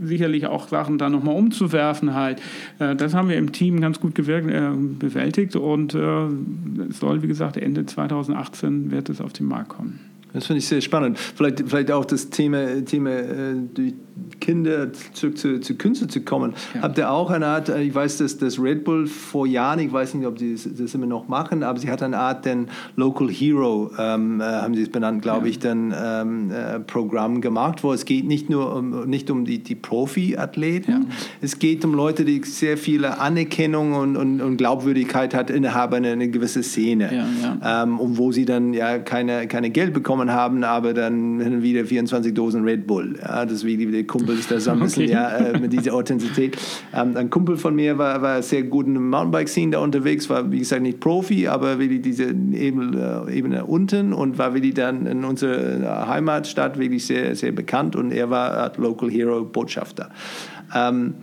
[0.00, 2.40] sicherlich auch Sachen da nochmal umzuwerfen halt,
[2.78, 7.28] äh, das haben wir im Team ganz gut gewirkt, äh, bewältigt und es soll, wie
[7.28, 10.00] gesagt, Ende 2018 wird es auf den Markt kommen.
[10.38, 11.18] Das finde ich sehr spannend.
[11.18, 13.56] Vielleicht, vielleicht auch das Thema, Thema äh,
[14.40, 16.54] Kinder zurück zu, zu Künste zu kommen.
[16.74, 16.82] Ja.
[16.82, 19.92] Habt ihr auch eine Art, äh, ich weiß, dass das Red Bull vor Jahren, ich
[19.92, 22.68] weiß nicht, ob sie das, das immer noch machen, aber sie hat eine Art den
[22.96, 25.50] Local Hero, ähm, äh, haben sie es benannt, glaube ja.
[25.50, 29.62] ich, dann ähm, äh, Programm gemacht, wo es geht nicht nur um, nicht um die,
[29.62, 31.00] die Profi-Athleten, ja.
[31.40, 36.12] es geht um Leute, die sehr viele Anerkennung und, und, und Glaubwürdigkeit hat innerhalb einer
[36.12, 37.26] eine gewisse Szene.
[37.64, 42.34] Ähm, und wo sie dann ja keine, keine Geld bekommen haben, aber dann wieder 24
[42.34, 43.18] Dosen Red Bull.
[43.20, 45.12] Ja, das ist wie die Kumpel ist da so ein bisschen, okay.
[45.12, 46.56] ja, äh, mit dieser Authentizität.
[46.94, 50.50] Ähm, ein Kumpel von mir war, war sehr gut in der Mountainbike-Scene da unterwegs, war
[50.50, 55.06] wie gesagt nicht Profi, aber die diese Ebene, äh, Ebene unten und war wie dann
[55.06, 60.10] in unserer Heimatstadt wirklich sehr, sehr bekannt und er war Local Hero Botschafter.
[60.74, 61.14] Ähm,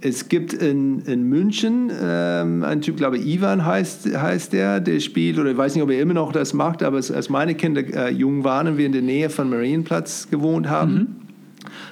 [0.00, 5.00] es gibt in, in München ähm, einen Typ, glaube ich, Ivan heißt, heißt der, der
[5.00, 7.82] spielt, oder ich weiß nicht, ob er immer noch das macht, aber als meine Kinder
[7.82, 11.17] äh, jung waren und wir in der Nähe von Marienplatz gewohnt haben, mhm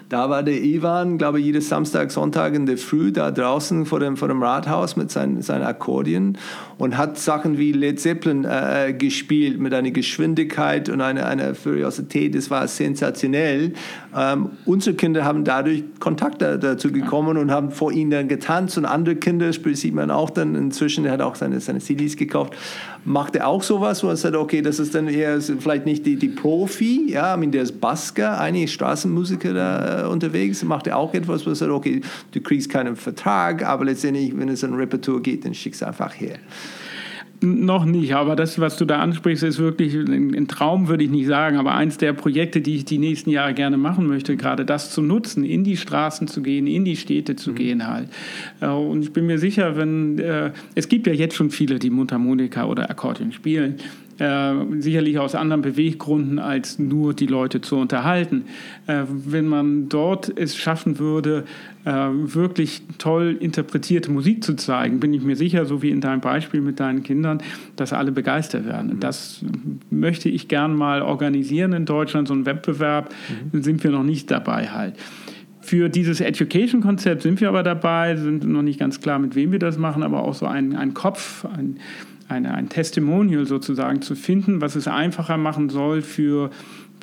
[0.08, 3.98] da war der Ivan, glaube ich, jedes Samstag, Sonntag in der Früh da draußen vor
[3.98, 6.38] dem, vor dem Rathaus mit seinen sein Akkordeon
[6.78, 12.36] und hat Sachen wie Led Zeppelin äh, gespielt mit einer Geschwindigkeit und einer, einer Furiosität.
[12.36, 13.72] Das war sensationell.
[14.16, 18.84] Ähm, unsere Kinder haben dadurch Kontakt dazu gekommen und haben vor ihnen dann getanzt und
[18.84, 22.54] andere Kinder, sieht man auch dann inzwischen, er hat auch seine, seine CDs gekauft,
[23.04, 26.16] macht er auch sowas, wo er sagt, okay, das ist dann eher vielleicht nicht die,
[26.16, 30.96] die Profi, ja, ich meine, der ist Basker, einige Straßenmusiker da äh, unterwegs, macht er
[30.96, 32.00] auch etwas, wo er sagt, okay,
[32.32, 36.14] du kriegst keinen Vertrag, aber letztendlich, wenn es ein Repertoire geht, dann schickst du einfach
[36.14, 36.38] her.
[37.42, 41.26] Noch nicht, aber das, was du da ansprichst, ist wirklich ein Traum, würde ich nicht
[41.26, 44.90] sagen, aber eins der Projekte, die ich die nächsten Jahre gerne machen möchte, gerade das
[44.90, 47.54] zu nutzen, in die Straßen zu gehen, in die Städte zu mhm.
[47.54, 48.08] gehen halt.
[48.60, 51.90] Äh, und ich bin mir sicher, wenn, äh, es gibt ja jetzt schon viele, die
[51.90, 53.76] Mundharmonika oder Akkordeon spielen,
[54.18, 58.44] äh, sicherlich aus anderen Beweggründen, als nur die Leute zu unterhalten.
[58.86, 61.44] Äh, wenn man dort es schaffen würde,
[61.84, 66.20] äh, wirklich toll interpretierte Musik zu zeigen, bin ich mir sicher, so wie in deinem
[66.20, 67.42] Beispiel mit deinen Kindern,
[67.76, 68.94] dass alle begeistert werden.
[68.94, 69.00] Mhm.
[69.00, 69.44] Das
[69.90, 73.14] möchte ich gern mal organisieren in Deutschland, so ein Wettbewerb,
[73.52, 73.62] mhm.
[73.62, 74.94] sind wir noch nicht dabei halt.
[75.60, 79.58] Für dieses Education-Konzept sind wir aber dabei, sind noch nicht ganz klar, mit wem wir
[79.58, 81.78] das machen, aber auch so ein, ein Kopf, ein,
[82.28, 86.50] eine, ein Testimonial sozusagen zu finden, was es einfacher machen soll für,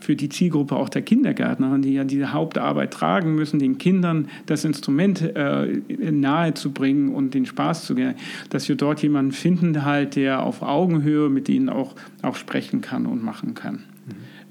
[0.02, 4.66] für die Zielgruppe auch der Kindergärtner, die ja diese Hauptarbeit tragen müssen, den Kindern das
[4.66, 8.16] Instrument äh, nahe zu bringen und den Spaß zu geben,
[8.50, 13.06] dass wir dort jemanden finden, halt, der auf Augenhöhe mit ihnen auch, auch sprechen kann
[13.06, 13.84] und machen kann.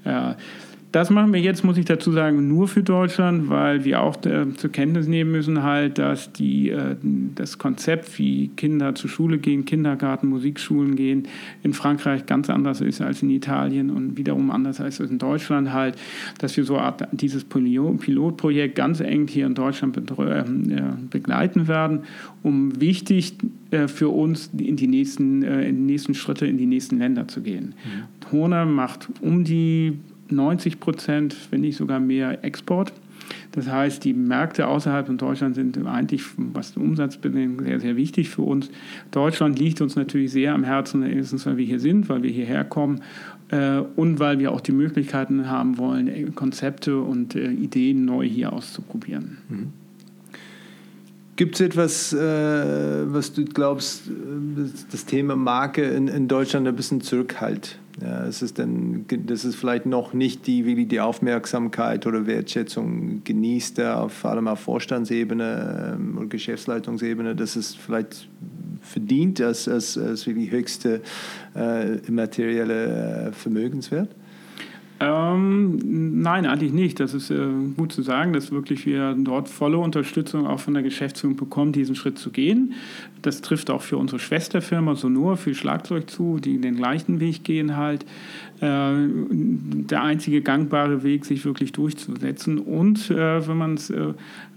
[0.05, 0.11] Mhm.
[0.11, 0.35] Äh,
[0.93, 4.53] das machen wir jetzt, muss ich dazu sagen, nur für Deutschland, weil wir auch äh,
[4.55, 6.95] zur Kenntnis nehmen müssen, halt, dass die, äh,
[7.33, 11.27] das Konzept, wie Kinder zur Schule gehen, Kindergarten, Musikschulen gehen,
[11.63, 15.95] in Frankreich ganz anders ist als in Italien und wiederum anders als in Deutschland halt,
[16.37, 20.43] dass wir so Art, dieses Pilotprojekt ganz eng hier in Deutschland äh,
[21.09, 22.01] begleiten werden,
[22.43, 23.33] um wichtig
[23.71, 27.27] äh, für uns in die nächsten, äh, in die nächsten Schritte in die nächsten Länder
[27.27, 27.73] zu gehen.
[27.83, 28.31] Mhm.
[28.31, 29.97] Hohner macht um die
[30.35, 32.93] 90 Prozent, wenn nicht sogar mehr, Export.
[33.53, 37.95] Das heißt, die Märkte außerhalb von Deutschland sind eigentlich, was den Umsatz betrifft, sehr, sehr
[37.95, 38.69] wichtig für uns.
[39.11, 42.63] Deutschland liegt uns natürlich sehr am Herzen, erstens, weil wir hier sind, weil wir hierher
[42.63, 43.01] kommen
[43.49, 48.53] äh, und weil wir auch die Möglichkeiten haben wollen, Konzepte und äh, Ideen neu hier
[48.53, 49.37] auszuprobieren.
[49.49, 49.82] Mhm.
[51.35, 54.03] Gibt es etwas, äh, was du glaubst,
[54.91, 57.79] das Thema Marke in, in Deutschland ein bisschen zurückhält?
[58.01, 63.23] Ja, es ist dann, das ist vielleicht noch nicht die, wie die Aufmerksamkeit oder Wertschätzung
[63.23, 68.27] genießt, vor allem auf Vorstandsebene ähm, und Geschäftsleitungsebene, dass es vielleicht
[68.81, 71.01] verdient als, als, als die höchste
[71.55, 74.09] äh, immaterielle äh, Vermögenswert?
[75.05, 76.99] Ähm, nein, eigentlich nicht.
[76.99, 80.83] Das ist äh, gut zu sagen, dass wirklich wir dort volle Unterstützung auch von der
[80.83, 82.73] Geschäftsführung bekommen, diesen Schritt zu gehen.
[83.21, 87.75] Das trifft auch für unsere Schwesterfirma Sonor für Schlagzeug zu, die den gleichen Weg gehen
[87.75, 88.05] halt.
[88.61, 92.59] Äh, der einzige gangbare Weg, sich wirklich durchzusetzen.
[92.59, 94.13] Und äh, wenn man es äh,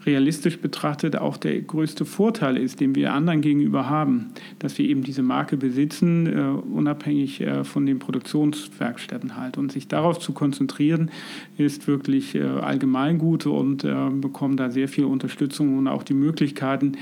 [0.06, 4.28] realistisch betrachtet auch der größte Vorteil ist, den wir anderen gegenüber haben,
[4.58, 9.58] dass wir eben diese Marke besitzen, äh, unabhängig äh, von den Produktionswerkstätten halt.
[9.58, 11.10] Und sich darauf zu konzentrieren,
[11.58, 16.14] ist wirklich äh, allgemein gut und äh, bekommen da sehr viel Unterstützung und auch die
[16.14, 16.92] Möglichkeiten,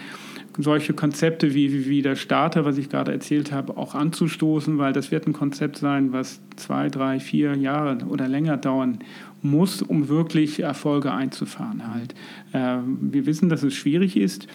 [0.59, 5.11] solche Konzepte wie, wie der Starter, was ich gerade erzählt habe, auch anzustoßen, weil das
[5.11, 9.01] wird ein Konzept sein, was zwei, drei, vier Jahre oder länger dauern
[9.45, 11.93] muss, um wirklich Erfolge einzufahren.
[11.93, 12.15] Halt.
[12.53, 14.47] Äh, wir wissen, dass es schwierig ist.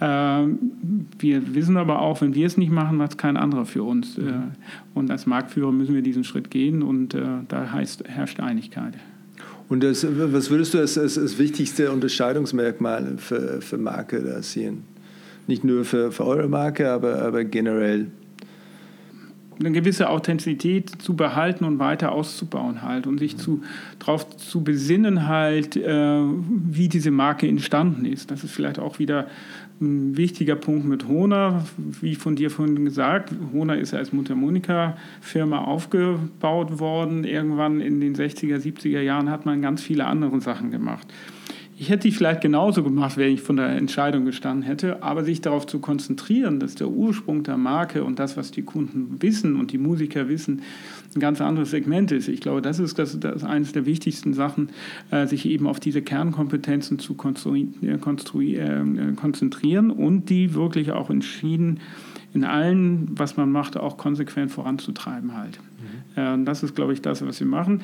[0.00, 0.46] Äh,
[1.18, 4.18] wir wissen aber auch, wenn wir es nicht machen, macht es kein anderer für uns.
[4.18, 4.32] Äh,
[4.94, 8.94] und als Marktführer müssen wir diesen Schritt gehen und äh, da heißt, herrscht Einigkeit.
[9.68, 14.82] Und das, was würdest du als, als, als wichtigste Unterscheidungsmerkmal für, für Marke da sehen?
[15.46, 18.08] Nicht nur für, für eure Marke, aber, aber generell?
[19.64, 23.62] Eine gewisse Authentizität zu behalten und weiter auszubauen halt und sich zu,
[23.98, 28.30] darauf zu besinnen halt, äh, wie diese Marke entstanden ist.
[28.30, 29.26] Das ist vielleicht auch wieder
[29.80, 31.64] ein wichtiger Punkt mit Hona,
[32.00, 33.32] wie von dir vorhin gesagt.
[33.52, 37.24] Hona ist als Mundharmonika-Firma aufgebaut worden.
[37.24, 41.06] Irgendwann in den 60er, 70er Jahren hat man ganz viele andere Sachen gemacht.
[41.78, 45.40] Ich hätte die vielleicht genauso gemacht, wenn ich von der Entscheidung gestanden hätte, aber sich
[45.40, 49.72] darauf zu konzentrieren, dass der Ursprung der Marke und das, was die Kunden wissen und
[49.72, 50.62] die Musiker wissen,
[51.14, 52.28] ein ganz anderes Segment ist.
[52.28, 54.70] Ich glaube, das ist, das, das ist eines der wichtigsten Sachen,
[55.10, 57.98] äh, sich eben auf diese Kernkompetenzen zu äh, äh,
[59.14, 61.80] konzentrieren und die wirklich auch entschieden
[62.34, 65.58] in allen, was man macht, auch konsequent voranzutreiben halt.
[66.16, 66.46] Mhm.
[66.46, 67.82] das ist, glaube ich, das, was wir machen.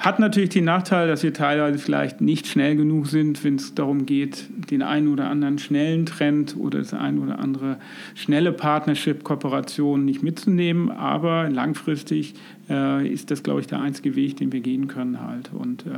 [0.00, 4.06] Hat natürlich den Nachteil, dass wir teilweise vielleicht nicht schnell genug sind, wenn es darum
[4.06, 7.76] geht, den einen oder anderen schnellen Trend oder das ein oder andere
[8.14, 10.90] schnelle Partnership, Kooperation nicht mitzunehmen.
[10.90, 12.32] Aber langfristig
[12.70, 15.50] äh, ist das, glaube ich, der einzige Weg, den wir gehen können halt.
[15.52, 15.90] Und äh,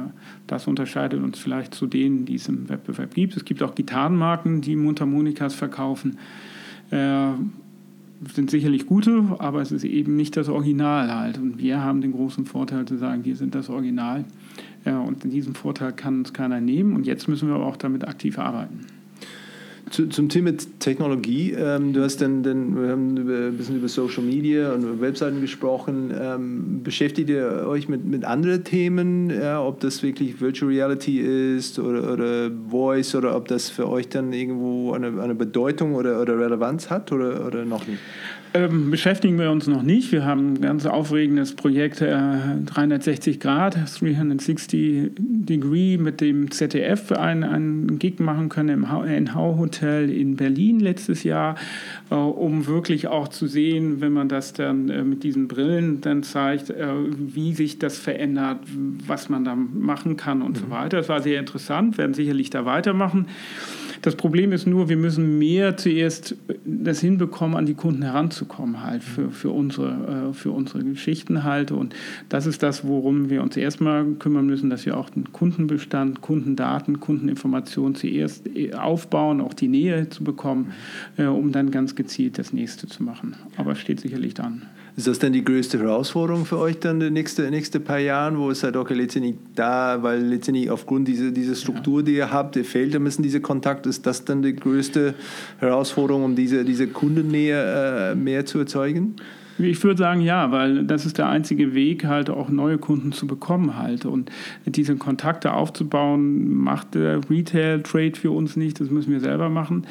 [0.48, 3.36] das unterscheidet uns vielleicht zu denen, die es im Wettbewerb gibt.
[3.36, 6.18] Es gibt auch Gitarrenmarken, die Mundharmonikas verkaufen.
[6.90, 7.34] Äh,
[8.30, 11.38] sind sicherlich gute, aber es ist eben nicht das Original halt.
[11.38, 14.24] Und wir haben den großen Vorteil zu sagen, wir sind das Original.
[14.84, 16.94] Ja, und diesen Vorteil kann uns keiner nehmen.
[16.94, 18.80] Und jetzt müssen wir aber auch damit aktiv arbeiten.
[19.92, 23.88] Zu, zum Thema Technologie, ähm, du hast dann, dann, wir haben über, ein bisschen über
[23.88, 26.10] Social Media und Webseiten gesprochen.
[26.18, 31.78] Ähm, beschäftigt ihr euch mit, mit anderen Themen, ja, ob das wirklich Virtual Reality ist
[31.78, 36.38] oder, oder Voice oder ob das für euch dann irgendwo eine, eine Bedeutung oder, oder
[36.38, 38.00] Relevanz hat oder, oder noch nicht?
[38.54, 40.12] Ähm, beschäftigen wir uns noch nicht.
[40.12, 42.16] Wir haben ein ganz aufregendes Projekt äh,
[42.66, 50.10] 360 Grad, 360 Degree mit dem ZDF einen, einen Gig machen können im NH Hotel
[50.10, 51.56] in Berlin letztes Jahr,
[52.10, 56.22] äh, um wirklich auch zu sehen, wenn man das dann äh, mit diesen Brillen dann
[56.22, 58.58] zeigt, äh, wie sich das verändert,
[59.06, 60.64] was man da machen kann und mhm.
[60.64, 60.98] so weiter.
[60.98, 63.28] Das war sehr interessant, werden sicherlich da weitermachen.
[64.02, 69.04] Das Problem ist nur, wir müssen mehr zuerst das hinbekommen, an die Kunden heranzukommen halt
[69.04, 71.70] für, für, unsere, äh, für unsere Geschichten halt.
[71.70, 71.94] Und
[72.28, 76.98] das ist das, worum wir uns erstmal kümmern müssen, dass wir auch den Kundenbestand, Kundendaten,
[76.98, 80.72] Kundeninformationen zuerst äh, aufbauen, auch die Nähe zu bekommen,
[81.16, 83.36] äh, um dann ganz gezielt das nächste zu machen.
[83.56, 84.62] Aber steht sicherlich dann.
[84.94, 88.50] Ist das denn die größte Herausforderung für euch dann die nächsten nächste paar Jahre, wo
[88.50, 92.94] es halt auch letztendlich da, weil letztendlich aufgrund dieser, dieser Struktur, die ihr habt, fehlt
[92.94, 95.14] ein bisschen dieser Kontakt, ist das dann die größte
[95.60, 99.16] Herausforderung, um diese, diese Kundennähe äh, mehr zu erzeugen?
[99.58, 103.26] Ich würde sagen, ja, weil das ist der einzige Weg, halt auch neue Kunden zu
[103.26, 104.06] bekommen halt.
[104.06, 104.30] Und
[104.66, 109.86] diese Kontakte aufzubauen, macht der Retail-Trade für uns nicht, das müssen wir selber machen.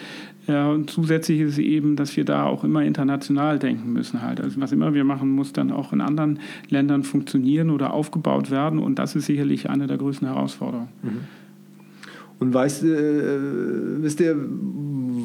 [0.48, 4.42] Ja, und zusätzlich ist es eben, dass wir da auch immer international denken müssen halt.
[4.42, 6.40] Also was immer wir machen, muss dann auch in anderen
[6.70, 8.80] Ländern funktionieren oder aufgebaut werden.
[8.80, 10.90] Und das ist sicherlich eine der größten Herausforderungen.
[11.04, 11.20] Mhm.
[12.40, 14.36] Und weißt, äh, wisst ihr,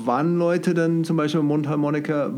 [0.05, 2.31] wann Leute dann zum Beispiel Mundharmonika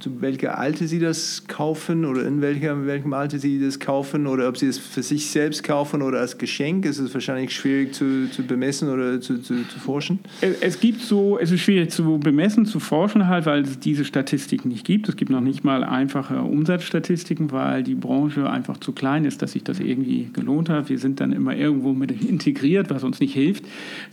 [0.00, 4.48] zu welcher Alte sie das kaufen oder in welchem, welchem Alter sie das kaufen oder
[4.48, 6.86] ob sie es für sich selbst kaufen oder als Geschenk.
[6.86, 10.20] Es ist wahrscheinlich schwierig zu, zu bemessen oder zu, zu, zu forschen.
[10.40, 14.68] Es gibt so, es ist schwierig zu bemessen, zu forschen halt, weil es diese Statistiken
[14.68, 15.08] nicht gibt.
[15.08, 19.52] Es gibt noch nicht mal einfache Umsatzstatistiken, weil die Branche einfach zu klein ist, dass
[19.52, 20.88] sich das irgendwie gelohnt hat.
[20.88, 23.64] Wir sind dann immer irgendwo mit integriert, was uns nicht hilft.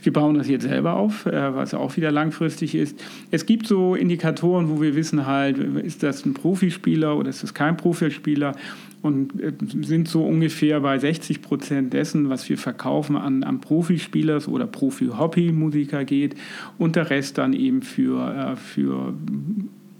[0.02, 2.98] Wir bauen das jetzt selber auf, äh, was auch wieder langfristig ist.
[3.30, 7.54] Es gibt so Indikatoren, wo wir wissen halt, ist das ein Profispieler oder ist das
[7.54, 8.56] kein Profispieler?
[9.02, 9.52] Und äh,
[9.82, 16.04] sind so ungefähr bei 60 Prozent dessen, was wir verkaufen, an, an Profispielers oder Profi-Hobby-Musiker
[16.04, 16.36] geht
[16.78, 19.14] und der Rest dann eben für, äh, für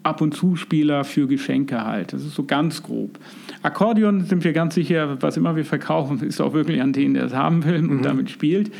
[0.05, 2.13] ab und zu Spieler für Geschenke halt.
[2.13, 3.19] Das ist so ganz grob.
[3.63, 7.25] Akkordeon sind wir ganz sicher, was immer wir verkaufen, ist auch wirklich an den, der
[7.25, 8.03] es haben will und mhm.
[8.03, 8.71] damit spielt.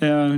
[0.00, 0.30] Äh,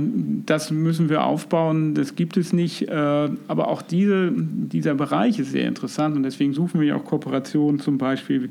[0.45, 2.89] das müssen wir aufbauen, das gibt es nicht.
[2.89, 7.05] Äh, aber auch diese, dieser Bereich ist sehr interessant und deswegen suchen wir ja auch
[7.05, 8.49] Kooperationen zum Beispiel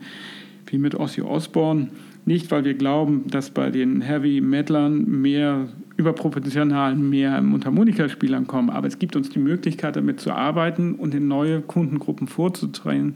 [0.67, 1.89] wie mit Ozzy Osbourne.
[2.27, 8.89] Nicht, weil wir glauben, dass bei den Heavy Metalern mehr überproportional mehr Mundharmonikaspielern kommen, aber
[8.89, 13.15] es gibt uns die Möglichkeit, damit zu arbeiten und in neue Kundengruppen vorzudrängen,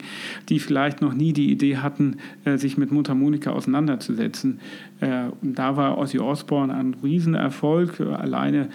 [0.48, 4.60] die vielleicht noch nie die Idee hatten, äh, sich mit Mundharmonika auseinanderzusetzen.
[5.00, 8.00] Äh, und da war Ozzy Osbourne ein Riesenerfolg.
[8.00, 8.68] Alleine äh,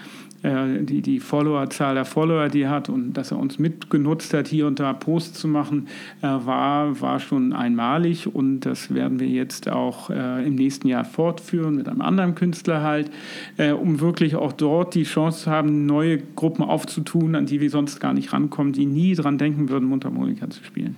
[0.43, 4.67] die, die Followerzahl der Follower, die er hat und dass er uns mitgenutzt hat, hier
[4.67, 5.87] und da Posts zu machen,
[6.21, 11.05] äh, war, war schon einmalig und das werden wir jetzt auch äh, im nächsten Jahr
[11.05, 13.09] fortführen mit einem anderen Künstler halt,
[13.57, 17.69] äh, um wirklich auch dort die Chance zu haben, neue Gruppen aufzutun, an die wir
[17.69, 20.95] sonst gar nicht rankommen, die nie dran denken würden, Mundharmonika zu spielen.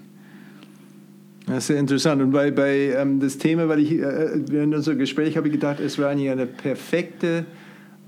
[1.45, 2.21] Das ist sehr interessant.
[2.23, 5.79] Und bei, bei ähm, das Thema, weil ich äh, in unserem Gespräch habe ich gedacht,
[5.79, 7.45] es wäre eine perfekte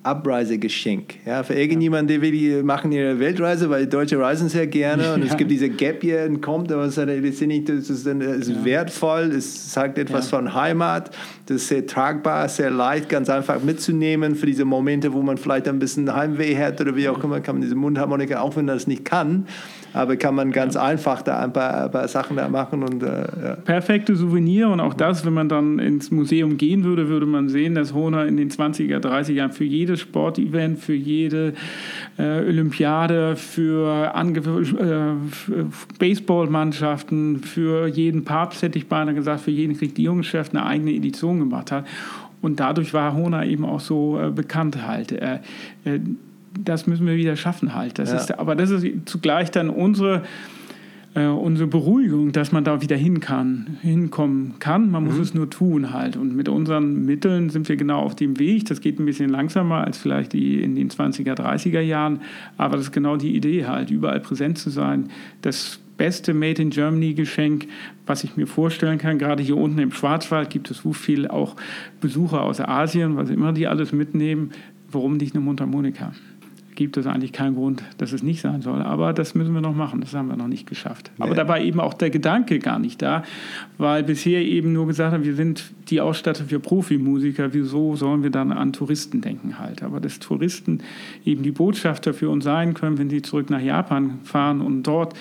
[0.07, 1.15] Abreisegeschenk.
[1.25, 5.23] Ja, für irgendjemanden, der will, die machen ihre Weltreise, weil Deutsche reisen sehr gerne und
[5.23, 5.31] ja.
[5.31, 8.65] es gibt diese Gap Year, kommt, aber es ist, nicht, das ist, ist ja.
[8.65, 11.11] wertvoll, es sagt etwas von Heimat,
[11.45, 15.67] das ist sehr tragbar, sehr leicht, ganz einfach mitzunehmen für diese Momente, wo man vielleicht
[15.67, 18.75] ein bisschen Heimweh hat oder wie auch immer, kann man diese Mundharmonika, auch wenn man
[18.75, 19.45] das nicht kann,
[19.93, 20.83] aber kann man ganz ja.
[20.83, 22.83] einfach da ein paar, ein paar, Sachen da machen.
[22.83, 23.07] Und, äh,
[23.43, 23.55] ja.
[23.55, 27.75] Perfekte Souvenir und auch das, wenn man dann ins Museum gehen würde, würde man sehen,
[27.75, 29.63] dass Hohner in den 20er, 30er Jahren für
[29.97, 31.53] jedes Sportevent, für jede
[32.17, 35.63] äh, Olympiade, für, Ange äh,
[35.99, 41.71] Baseballmannschaften, für jeden Papst, hätte ich beinahe gesagt, für jeden Regierungschef eine eigene Edition gemacht
[41.71, 41.85] hat.
[42.41, 45.11] Und dadurch war Hona eben auch so äh, bekannt halt.
[45.11, 45.39] Äh,
[45.85, 45.99] äh,
[46.59, 47.99] das müssen wir wieder schaffen halt.
[47.99, 48.17] Das ja.
[48.17, 50.23] ist, aber das ist zugleich dann unsere,
[51.17, 54.91] äh, unsere Beruhigung, dass man da wieder hin kann, hinkommen kann.
[54.91, 55.21] Man muss mhm.
[55.21, 56.15] es nur tun halt.
[56.15, 58.65] Und mit unseren Mitteln sind wir genau auf dem Weg.
[58.65, 62.21] Das geht ein bisschen langsamer als vielleicht die in den 20er, 30er Jahren.
[62.57, 65.09] Aber das ist genau die Idee halt, überall präsent zu sein.
[65.41, 67.67] Das beste Made in Germany Geschenk,
[68.05, 69.17] was ich mir vorstellen kann.
[69.17, 71.55] Gerade hier unten im Schwarzwald gibt es so viel auch
[71.99, 74.51] Besucher aus Asien, was immer die alles mitnehmen.
[74.91, 76.13] Warum nicht eine Mundharmonika?
[76.77, 78.81] Gibt es eigentlich keinen Grund, dass es nicht sein soll.
[78.81, 81.11] Aber das müssen wir noch machen, das haben wir noch nicht geschafft.
[81.17, 81.25] Nee.
[81.25, 83.23] Aber da war eben auch der Gedanke gar nicht da,
[83.77, 88.29] weil bisher eben nur gesagt haben, wir sind die Ausstatter für Profimusiker, wieso sollen wir
[88.29, 89.83] dann an Touristen denken halt.
[89.83, 90.79] Aber dass Touristen
[91.25, 95.15] eben die Botschafter für uns sein können, wenn sie zurück nach Japan fahren und dort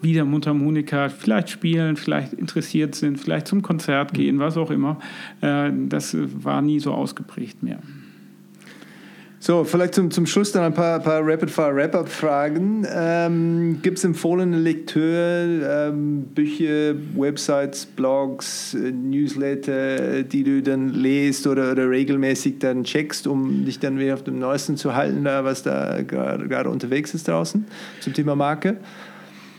[0.00, 4.40] wieder Mundharmonika vielleicht spielen, vielleicht interessiert sind, vielleicht zum Konzert gehen, mhm.
[4.40, 4.98] was auch immer.
[5.40, 7.80] Äh, das war nie so ausgeprägt mehr.
[9.48, 12.86] So, vielleicht zum, zum Schluss dann ein paar, paar Rapid-Fire-Wrap-Up-Fragen.
[12.94, 21.46] Ähm, Gibt es empfohlene Lektüre, ähm, Bücher, Websites, Blogs, äh, Newsletter, die du dann lest
[21.46, 25.42] oder, oder regelmäßig dann checkst, um dich dann wieder auf dem Neuesten zu halten, da,
[25.44, 27.64] was da gerade unterwegs ist draußen
[28.00, 28.76] zum Thema Marke?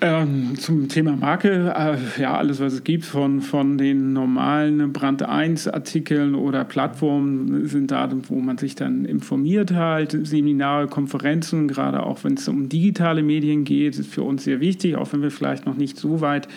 [0.01, 5.23] Ähm, zum Thema Marke, äh, ja, alles, was es gibt, von, von den normalen Brand
[5.23, 12.03] 1 Artikeln oder Plattformen sind da, wo man sich dann informiert halt, Seminare, Konferenzen, gerade
[12.03, 15.31] auch wenn es um digitale Medien geht, ist für uns sehr wichtig, auch wenn wir
[15.31, 16.47] vielleicht noch nicht so weit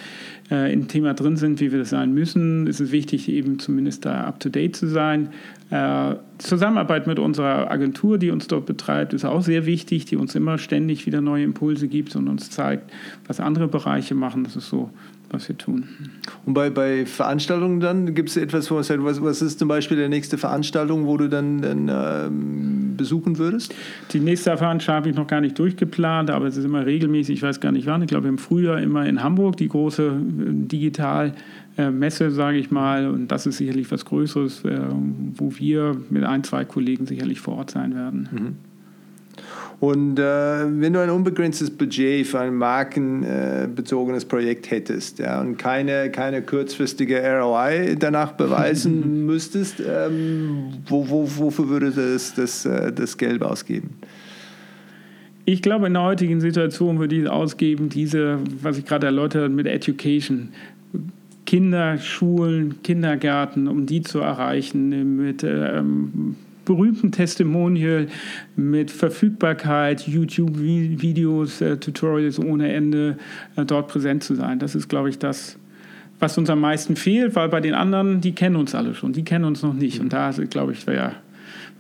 [0.51, 4.05] äh, im Thema drin sind, wie wir das sein müssen, ist es wichtig, eben zumindest
[4.05, 5.31] da up-to-date zu sein.
[5.71, 10.35] Äh, Zusammenarbeit mit unserer Agentur, die uns dort betreibt, ist auch sehr wichtig, die uns
[10.35, 12.91] immer ständig wieder neue Impulse gibt und uns zeigt,
[13.27, 14.45] was andere Bereiche machen.
[14.45, 14.91] Das ist so
[15.33, 15.89] was wir tun.
[16.47, 20.09] Und bei, bei Veranstaltungen dann, gibt es etwas, wo was, was ist zum Beispiel die
[20.09, 23.75] nächste Veranstaltung, wo du dann, dann ähm, besuchen würdest?
[24.13, 27.43] Die nächste Veranstaltung habe ich noch gar nicht durchgeplant, aber es ist immer regelmäßig, ich
[27.43, 30.13] weiß gar nicht wann, ich glaube im Frühjahr immer in Hamburg, die große äh,
[30.49, 31.35] Digital-
[31.75, 34.79] Messe, sage ich mal, und das ist sicherlich was Größeres, äh,
[35.37, 38.29] wo wir mit ein, zwei Kollegen sicherlich vor Ort sein werden.
[38.31, 38.72] Mhm.
[39.81, 46.11] Und äh, wenn du ein unbegrenztes Budget für ein markenbezogenes Projekt hättest ja, und keine,
[46.11, 53.17] keine kurzfristige ROI danach beweisen müsstest, ähm, wo, wo, wofür würde das, das, äh, das
[53.17, 53.91] Geld ausgeben?
[55.45, 59.55] Ich glaube, in der heutigen Situation würde ich ausgeben, diese, was ich gerade erläutert habe
[59.55, 60.51] mit Education.
[61.45, 68.07] Kinder, Schulen, Kindergärten, um die zu erreichen, mit ähm, berühmten Testimonial
[68.57, 73.17] mit Verfügbarkeit, YouTube-Videos, äh, Tutorials ohne Ende
[73.57, 74.59] äh, dort präsent zu sein.
[74.59, 75.59] Das ist, glaube ich, das,
[76.19, 79.25] was uns am meisten fehlt, weil bei den anderen, die kennen uns alle schon, die
[79.25, 80.01] kennen uns noch nicht.
[80.01, 81.15] Und da, glaube ich, wäre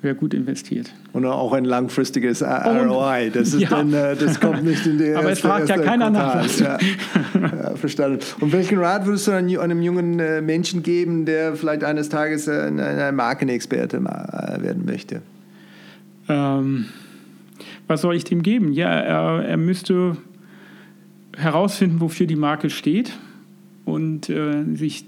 [0.02, 0.92] wäre gut investiert.
[1.12, 3.30] Und auch ein langfristiges ROI.
[3.32, 3.68] Das, ist ja.
[3.70, 6.44] dann, äh, das kommt nicht in die erste, Aber es fragt ja keiner nach.
[6.58, 6.78] Ja.
[7.34, 7.76] ja.
[7.76, 8.20] verstanden.
[8.40, 12.52] Und welchen Rat würdest du einem jungen äh, Menschen geben, der vielleicht eines Tages äh,
[12.52, 15.22] ein Markenexperte werden möchte?
[16.28, 16.86] Ähm,
[17.86, 18.72] was soll ich dem geben?
[18.72, 20.16] Ja, er, er müsste
[21.36, 23.12] herausfinden, wofür die Marke steht
[23.84, 25.06] und äh, sich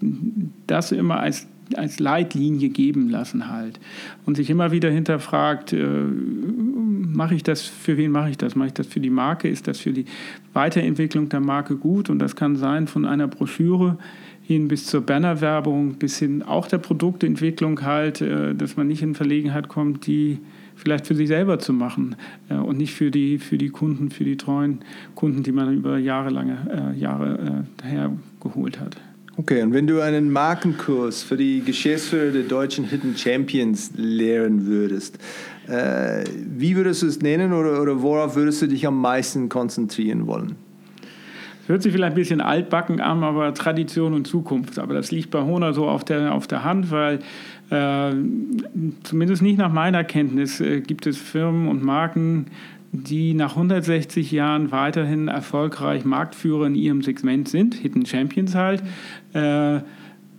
[0.66, 1.46] das immer als
[1.76, 3.80] als Leitlinie geben lassen halt
[4.26, 8.54] und sich immer wieder hinterfragt, äh, mache ich das, für wen mache ich das?
[8.54, 9.48] Mache ich das für die Marke?
[9.48, 10.04] Ist das für die
[10.52, 12.10] Weiterentwicklung der Marke gut?
[12.10, 13.98] Und das kann sein von einer Broschüre
[14.42, 19.14] hin bis zur Bannerwerbung, bis hin auch der Produktentwicklung halt, äh, dass man nicht in
[19.14, 20.38] Verlegenheit kommt, die
[20.76, 22.16] vielleicht für sich selber zu machen
[22.48, 24.80] äh, und nicht für die, für die Kunden, für die treuen
[25.14, 28.96] Kunden, die man über jahrelange äh, Jahre äh, hergeholt hat.
[29.36, 35.18] Okay, und wenn du einen Markenkurs für die Geschäftsführer der deutschen Hidden Champions lehren würdest,
[35.66, 36.24] äh,
[36.56, 40.54] wie würdest du es nennen oder, oder worauf würdest du dich am meisten konzentrieren wollen?
[41.66, 44.78] hört sich vielleicht ein bisschen altbacken an, aber Tradition und Zukunft.
[44.78, 47.20] Aber das liegt bei Hona so auf der, auf der Hand, weil
[47.70, 48.12] äh,
[49.02, 52.46] zumindest nicht nach meiner Kenntnis äh, gibt es Firmen und Marken,
[53.02, 58.82] die nach 160 Jahren weiterhin erfolgreich Marktführer in ihrem Segment sind, Hidden Champions halt.
[59.32, 59.80] Äh,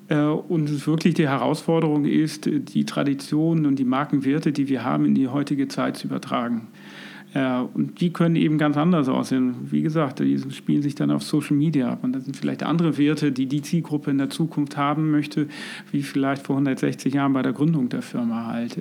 [0.08, 0.16] äh,
[0.48, 5.16] und es wirklich die Herausforderung ist, die Traditionen und die Markenwerte, die wir haben, in
[5.16, 6.68] die heutige Zeit zu übertragen.
[7.34, 9.56] Äh, und die können eben ganz anders aussehen.
[9.70, 12.04] Wie gesagt, die spielen sich dann auf Social Media ab.
[12.04, 15.50] Und das sind vielleicht andere Werte, die die Zielgruppe in der Zukunft haben möchte,
[15.92, 18.78] wie vielleicht vor 160 Jahren bei der Gründung der Firma halt.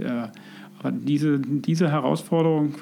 [0.85, 2.75] Äh, diese, diese Herausforderung,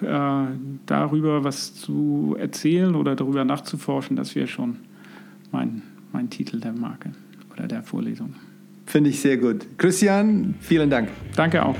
[0.86, 4.76] darüber was zu erzählen oder darüber nachzuforschen, das wäre schon
[5.50, 5.82] mein,
[6.12, 7.10] mein Titel der Marke
[7.52, 8.34] oder der Vorlesung.
[8.86, 9.66] Finde ich sehr gut.
[9.78, 11.08] Christian, vielen Dank.
[11.36, 11.76] Danke auch.